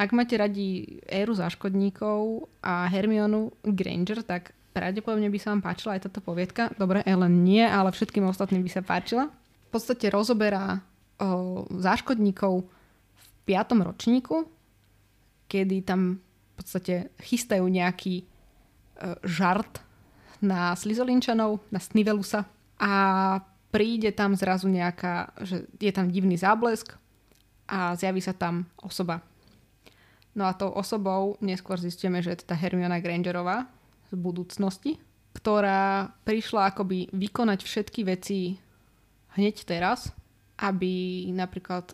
[0.00, 6.08] Ak máte radi éru záškodníkov a Hermionu Granger, tak pravdepodobne by sa vám páčila aj
[6.08, 6.72] táto poviedka.
[6.80, 9.28] Dobre, Ellen nie, ale všetkým ostatným by sa páčila.
[9.28, 10.80] V podstate rozoberá
[11.20, 14.48] o, záškodníkov v piatom ročníku,
[15.48, 16.24] kedy tam
[16.62, 18.24] podstate chystajú nejaký e,
[19.26, 19.82] žart
[20.42, 22.46] na Slizolinčanov, na Snivelusa
[22.78, 22.92] a
[23.70, 26.98] príde tam zrazu nejaká, že je tam divný záblesk
[27.70, 29.22] a zjaví sa tam osoba.
[30.32, 33.68] No a tou osobou neskôr zistíme, že je to tá Hermiona Grangerová
[34.08, 34.96] z budúcnosti,
[35.36, 38.56] ktorá prišla akoby vykonať všetky veci
[39.36, 40.12] hneď teraz
[40.62, 41.90] aby napríklad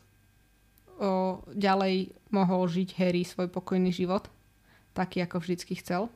[1.00, 4.28] o, ďalej mohol žiť Harry svoj pokojný život,
[4.98, 6.10] taký ako vždycky chcel.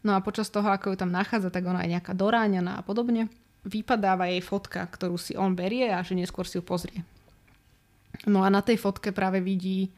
[0.00, 3.28] No a počas toho, ako ju tam nachádza, tak ona je nejaká doráňaná a podobne.
[3.66, 7.04] Vypadáva jej fotka, ktorú si on berie a že neskôr si ju pozrie.
[8.24, 9.92] No a na tej fotke práve vidí,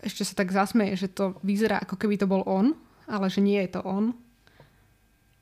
[0.00, 2.72] ešte sa tak zasmeje, že to vyzerá ako keby to bol on,
[3.04, 4.16] ale že nie je to on.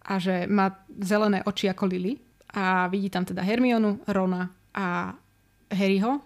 [0.06, 2.18] A že má zelené oči ako Lily.
[2.56, 5.12] A vidí tam teda Hermionu, Rona a
[5.70, 6.22] Harryho.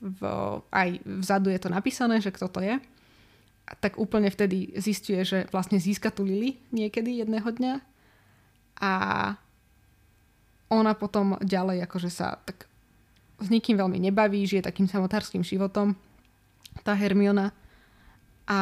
[0.00, 0.20] V,
[0.68, 2.76] aj vzadu je to napísané, že kto to je
[3.80, 7.74] tak úplne vtedy zistuje, že vlastne získa tu Lily niekedy jedného dňa
[8.82, 8.92] a
[10.72, 12.66] ona potom ďalej akože sa tak
[13.42, 15.98] s nikým veľmi nebaví, žije takým samotárským životom,
[16.86, 17.50] tá Hermiona.
[18.46, 18.58] A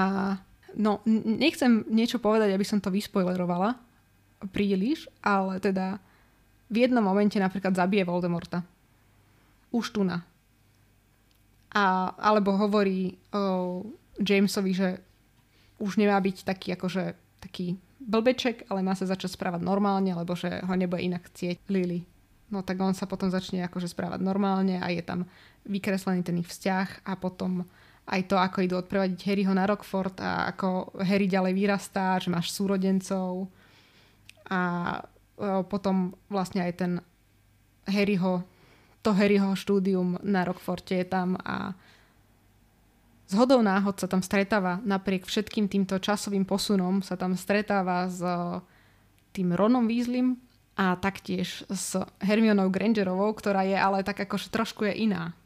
[0.74, 3.76] no, nechcem niečo povedať, aby som to vyspoilerovala
[4.50, 6.00] príliš, ale teda
[6.72, 8.64] v jednom momente napríklad zabije Voldemorta.
[9.70, 10.24] Už tu na.
[11.70, 13.84] A, alebo hovorí o,
[14.18, 14.88] Jamesovi, že
[15.78, 20.60] už nemá byť taký akože taký blbeček, ale má sa začať správať normálne, lebo že
[20.64, 22.04] ho nebude inak chcieť Lily.
[22.50, 25.28] No tak on sa potom začne akože správať normálne a je tam
[25.64, 27.62] vykreslený ten ich vzťah a potom
[28.10, 32.50] aj to, ako idú odprevadiť Harryho na Rockford a ako Harry ďalej vyrastá, že máš
[32.50, 33.46] súrodencov
[34.50, 34.60] a
[34.98, 36.92] e, potom vlastne aj ten
[37.86, 38.42] Harryho,
[39.06, 41.78] to Harryho štúdium na Rockforte je tam a
[43.30, 48.18] z hodou náhod sa tam stretáva, napriek všetkým týmto časovým posunom, sa tam stretáva s
[48.18, 48.58] eh,
[49.30, 50.34] tým Ronom Weasleym
[50.74, 55.38] a taktiež s Hermionou Grangerovou, ktorá je ale tak akože trošku je iná.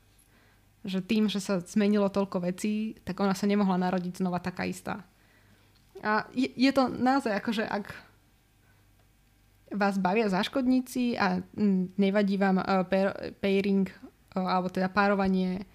[0.84, 5.04] Že tým, že sa zmenilo toľko vecí, tak ona sa nemohla narodiť znova taká istá.
[6.00, 7.92] A je, je to naozaj akože ak
[9.74, 12.84] vás bavia záškodníci a mm, nevadí vám uh,
[13.40, 15.66] pairing uh, alebo teda párovanie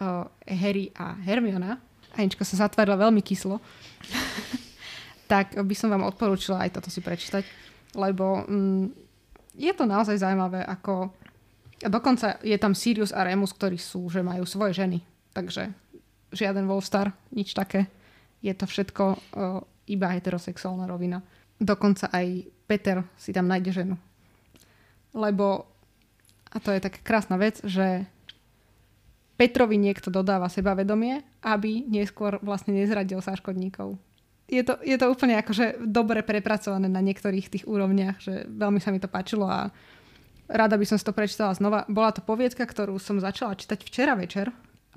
[0.00, 1.80] uh, Harry a Hermiona,
[2.16, 3.60] Anička sa zatvárila veľmi kyslo,
[5.32, 7.44] tak by som vám odporúčila aj toto si prečítať,
[7.92, 8.84] lebo mm,
[9.56, 11.12] je to naozaj zaujímavé, ako
[11.84, 15.04] a dokonca je tam Sirius a Remus, ktorí sú, že majú svoje ženy.
[15.36, 15.76] Takže
[16.32, 17.92] žiaden Wolfstar, nič také.
[18.40, 21.20] Je to všetko uh, iba heterosexuálna rovina.
[21.60, 23.96] Dokonca aj Peter si tam nájde ženu.
[25.12, 25.68] Lebo,
[26.48, 28.08] a to je taká krásna vec, že
[29.36, 34.00] Petrovi niekto dodáva sebavedomie, aby neskôr vlastne nezradil sáškodníkov.
[34.48, 38.94] Je to, je to úplne akože dobre prepracované na niektorých tých úrovniach, že veľmi sa
[38.94, 39.74] mi to páčilo a
[40.46, 41.84] rada by som si to prečítala znova.
[41.90, 44.54] Bola to poviedka, ktorú som začala čítať včera večer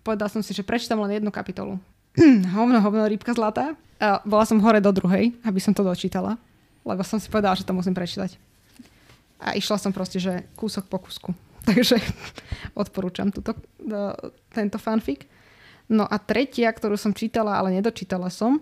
[0.09, 1.77] povedala som si, že prečítam len jednu kapitolu.
[2.57, 3.77] hovno, hovno, rybka zlatá.
[3.99, 6.39] A bola som hore do druhej, aby som to dočítala,
[6.87, 8.39] lebo som si povedala, že to musím prečítať.
[9.37, 11.35] A išla som proste, že kúsok po kúsku.
[11.69, 11.99] Takže
[12.77, 13.55] odporúčam túto,
[14.53, 15.27] tento fanfic.
[15.89, 18.61] No a tretia, ktorú som čítala, ale nedočítala som,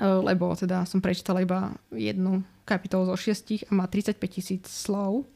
[0.00, 5.26] lebo teda som prečítala iba jednu kapitolu zo šiestich a má 35 tisíc slov, e,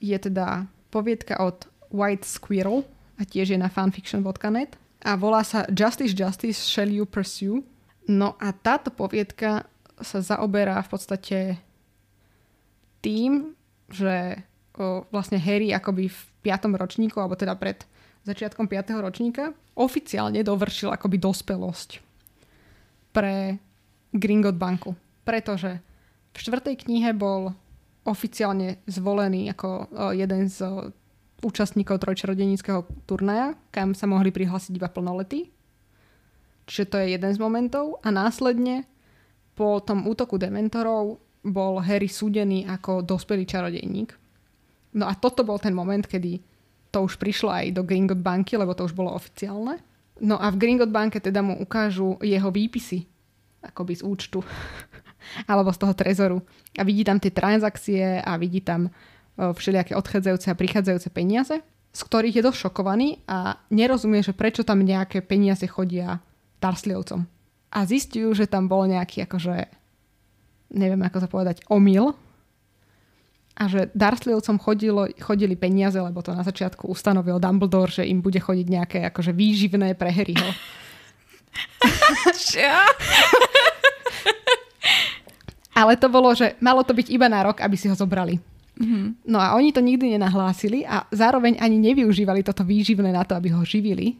[0.00, 2.88] je teda poviedka od White Squirrel
[3.20, 7.60] a tiež je na fanfiction.net a volá sa Justice Justice Shall You Pursue.
[8.08, 9.68] No a táto poviedka
[10.00, 11.38] sa zaoberá v podstate
[13.04, 13.52] tým,
[13.92, 14.40] že
[15.08, 16.74] vlastne Harry akoby v 5.
[16.74, 17.86] ročníku, alebo teda pred
[18.26, 18.98] začiatkom 5.
[18.98, 22.02] ročníka, oficiálne dovršil akoby dospelosť
[23.14, 23.58] pre
[24.10, 24.98] Gringot banku.
[25.22, 25.78] Pretože
[26.34, 27.54] v štvrtej knihe bol
[28.04, 30.90] oficiálne zvolený ako jeden z
[31.44, 35.52] účastníkov trojčarodenického turnaja, kam sa mohli prihlásiť iba plnoletí.
[36.64, 38.00] Čiže to je jeden z momentov.
[38.00, 38.88] A následne
[39.52, 44.16] po tom útoku dementorov bol Harry súdený ako dospelý čarodejník.
[44.94, 46.38] No a toto bol ten moment, kedy
[46.94, 49.82] to už prišlo aj do Gringot banky, lebo to už bolo oficiálne.
[50.22, 53.02] No a v Gringot banke teda mu ukážu jeho výpisy,
[53.66, 54.38] akoby z účtu,
[55.50, 56.38] alebo z toho trezoru.
[56.78, 58.94] A vidí tam tie transakcie a vidí tam
[59.34, 61.58] všelijaké odchádzajúce a prichádzajúce peniaze,
[61.90, 66.22] z ktorých je dosť šokovaný a nerozumie, že prečo tam nejaké peniaze chodia
[66.62, 67.26] Tarsliovcom.
[67.74, 69.66] A zistujú, že tam bol nejaký akože,
[70.78, 72.14] neviem ako to povedať, omyl,
[73.54, 78.42] a že Dursleyovcom chodilo, chodili peniaze, lebo to na začiatku ustanovil Dumbledore, že im bude
[78.42, 80.50] chodiť nejaké akože výživné pre Harryho.
[82.34, 82.74] Čo?
[85.74, 88.42] Ale to bolo, že malo to byť iba na rok, aby si ho zobrali.
[88.74, 89.30] Mm-hmm.
[89.30, 93.54] No a oni to nikdy nenahlásili a zároveň ani nevyužívali toto výživné na to, aby
[93.54, 94.18] ho živili.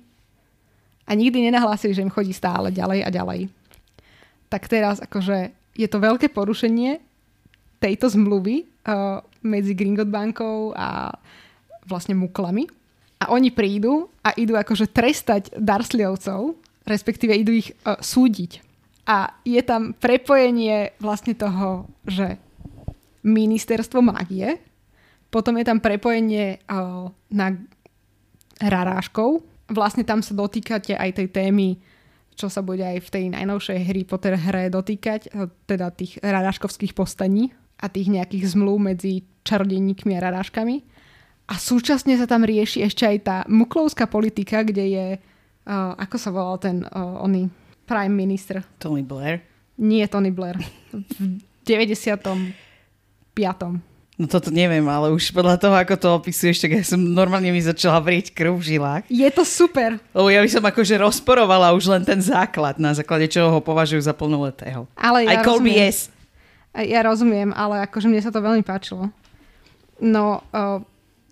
[1.10, 3.50] A nikdy nenahlásili, že im chodí stále ďalej a ďalej.
[4.46, 7.02] Tak teraz akože je to veľké porušenie
[7.82, 8.73] tejto zmluvy
[9.44, 11.12] medzi Gringot bankou a
[11.84, 12.68] vlastne muklami.
[13.20, 18.60] A oni prídu a idú akože trestať Darsliovcov, respektíve idú ich uh, súdiť.
[19.08, 22.40] A je tam prepojenie vlastne toho, že
[23.24, 24.60] ministerstvo magie,
[25.28, 27.46] potom je tam prepojenie uh, na
[28.60, 29.44] raráškov.
[29.72, 31.80] Vlastne tam sa dotýkate aj tej témy,
[32.36, 35.32] čo sa bude aj v tej najnovšej Harry Potter hre dotýkať,
[35.64, 37.54] teda tých raráškovských postaní
[37.84, 40.80] a tých nejakých zmluv medzi čarodejníkmi a raráškami.
[41.44, 46.32] A súčasne sa tam rieši ešte aj tá muklovská politika, kde je, uh, ako sa
[46.32, 47.52] volal ten uh, oný
[47.84, 48.64] prime minister?
[48.80, 49.44] Tony Blair.
[49.76, 50.56] Nie Tony Blair.
[50.92, 51.36] V
[51.68, 52.56] 95.
[54.14, 57.58] No toto neviem, ale už podľa toho, ako to opisuješ, tak ja som normálne mi
[57.58, 59.02] začala vrieť krv v žilách.
[59.10, 59.98] Je to super.
[60.14, 64.06] Lebo ja by som akože rozporovala už len ten základ, na základe čoho ho považujú
[64.06, 64.86] za plnoletého.
[64.94, 66.13] Ale ja Aj Colby rozumiem.
[66.74, 69.14] Ja rozumiem, ale akože mne sa to veľmi páčilo.
[70.02, 70.82] No uh,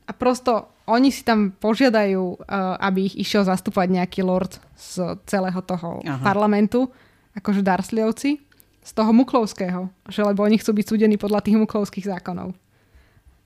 [0.07, 5.59] a prosto oni si tam požiadajú, uh, aby ich išiel zastúpať nejaký lord z celého
[5.67, 5.99] toho.
[6.07, 6.23] Aha.
[6.23, 6.91] parlamentu,
[7.35, 8.39] akože Darsliovci,
[8.83, 12.55] z toho muklovského, že lebo oni chcú byť súdení podľa tých muklovských zákonov.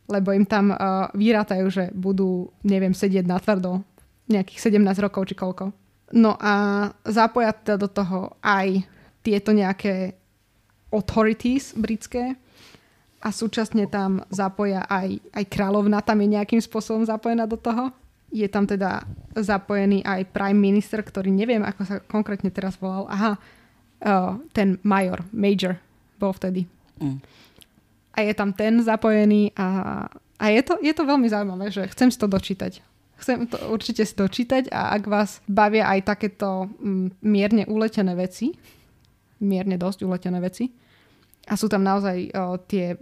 [0.08, 3.84] Lebo im tam uh, vyrátajú, že budú, neviem, sedieť na tvrdo
[4.28, 5.72] nejakých 17 rokov či koľko.
[6.14, 8.86] No a zapoja teda do toho aj
[9.26, 10.14] tieto nejaké
[10.90, 12.38] authorities britské
[13.22, 17.90] a súčasne tam zapoja aj, aj kráľovna, tam je nejakým spôsobom zapojená do toho.
[18.30, 23.06] Je tam teda zapojený aj prime minister, ktorý neviem, ako sa konkrétne teraz volal.
[23.10, 25.78] Aha, uh, ten major, major
[26.20, 26.66] bol vtedy.
[27.02, 27.18] Mm.
[28.16, 29.66] A je tam ten zapojený a,
[30.40, 32.80] a je, to, je to veľmi zaujímavé, že chcem si to dočítať.
[33.16, 38.52] Chcem to určite si dočítať a ak vás bavia aj takéto mm, mierne uletené veci,
[39.40, 40.72] mierne dosť uletené veci,
[41.46, 42.98] a sú tam naozaj o, tie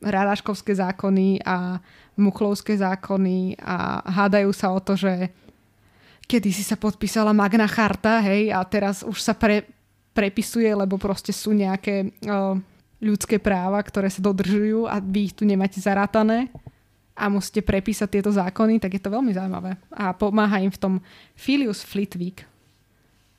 [0.00, 1.82] raráškovské zákony a
[2.16, 5.28] muchlovské zákony a hádajú sa o to, že
[6.24, 9.66] kedy si sa podpísala Magna Charta, hej, a teraz už sa pre,
[10.14, 12.56] prepisuje, lebo proste sú nejaké o,
[13.02, 16.46] ľudské práva, ktoré sa dodržujú a vy ich tu nemáte zarátané
[17.18, 19.76] a musíte prepísať tieto zákony, tak je to veľmi zaujímavé.
[19.92, 20.94] A pomáha im v tom
[21.36, 22.46] Filius Flitwick,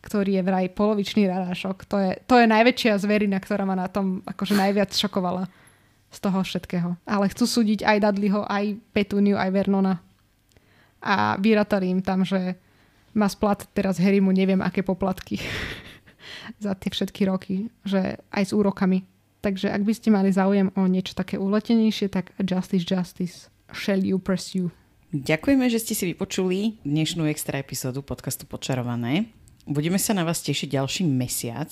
[0.01, 1.85] ktorý je vraj polovičný rarášok.
[1.85, 5.45] To je, to je najväčšia zverina, ktorá ma na tom akože najviac šokovala
[6.11, 6.89] z toho všetkého.
[7.07, 10.01] Ale chcú súdiť aj Dudleyho, aj Petuniu, aj Vernona.
[11.01, 12.57] A vyratali im tam, že
[13.13, 15.39] má splat teraz Harrymu neviem aké poplatky
[16.63, 17.55] za tie všetky roky,
[17.85, 19.07] že aj s úrokami.
[19.41, 23.37] Takže ak by ste mali záujem o niečo také uletenejšie, tak Justice Justice
[23.73, 24.69] shall you pursue.
[25.11, 29.27] Ďakujeme, že ste si vypočuli dnešnú extra epizódu podcastu Počarované.
[29.69, 31.69] Budeme sa na vás tešiť ďalší mesiac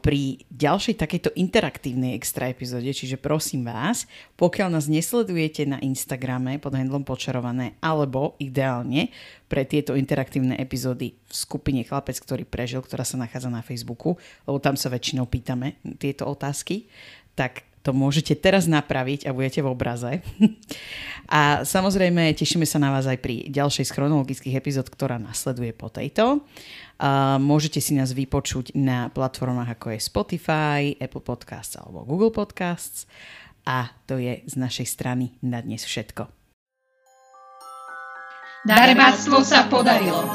[0.00, 4.08] pri ďalšej takejto interaktívnej extra epizóde, čiže prosím vás,
[4.40, 9.12] pokiaľ nás nesledujete na Instagrame pod handlom Počarované, alebo ideálne
[9.44, 14.16] pre tieto interaktívne epizódy v skupine Chlapec, ktorý prežil, ktorá sa nachádza na Facebooku,
[14.48, 16.88] lebo tam sa väčšinou pýtame tieto otázky,
[17.36, 20.12] tak to môžete teraz napraviť a budete v obraze.
[21.28, 25.92] A samozrejme tešíme sa na vás aj pri ďalšej z chronologických epizód, ktorá nasleduje po
[25.92, 26.40] tejto.
[27.38, 33.06] Môžete si nás vypočuť na platformách ako je Spotify, Apple Podcasts alebo Google Podcasts.
[33.62, 36.26] A to je z našej strany na dnes všetko.
[38.66, 40.26] Darebáctvo sa podarilo.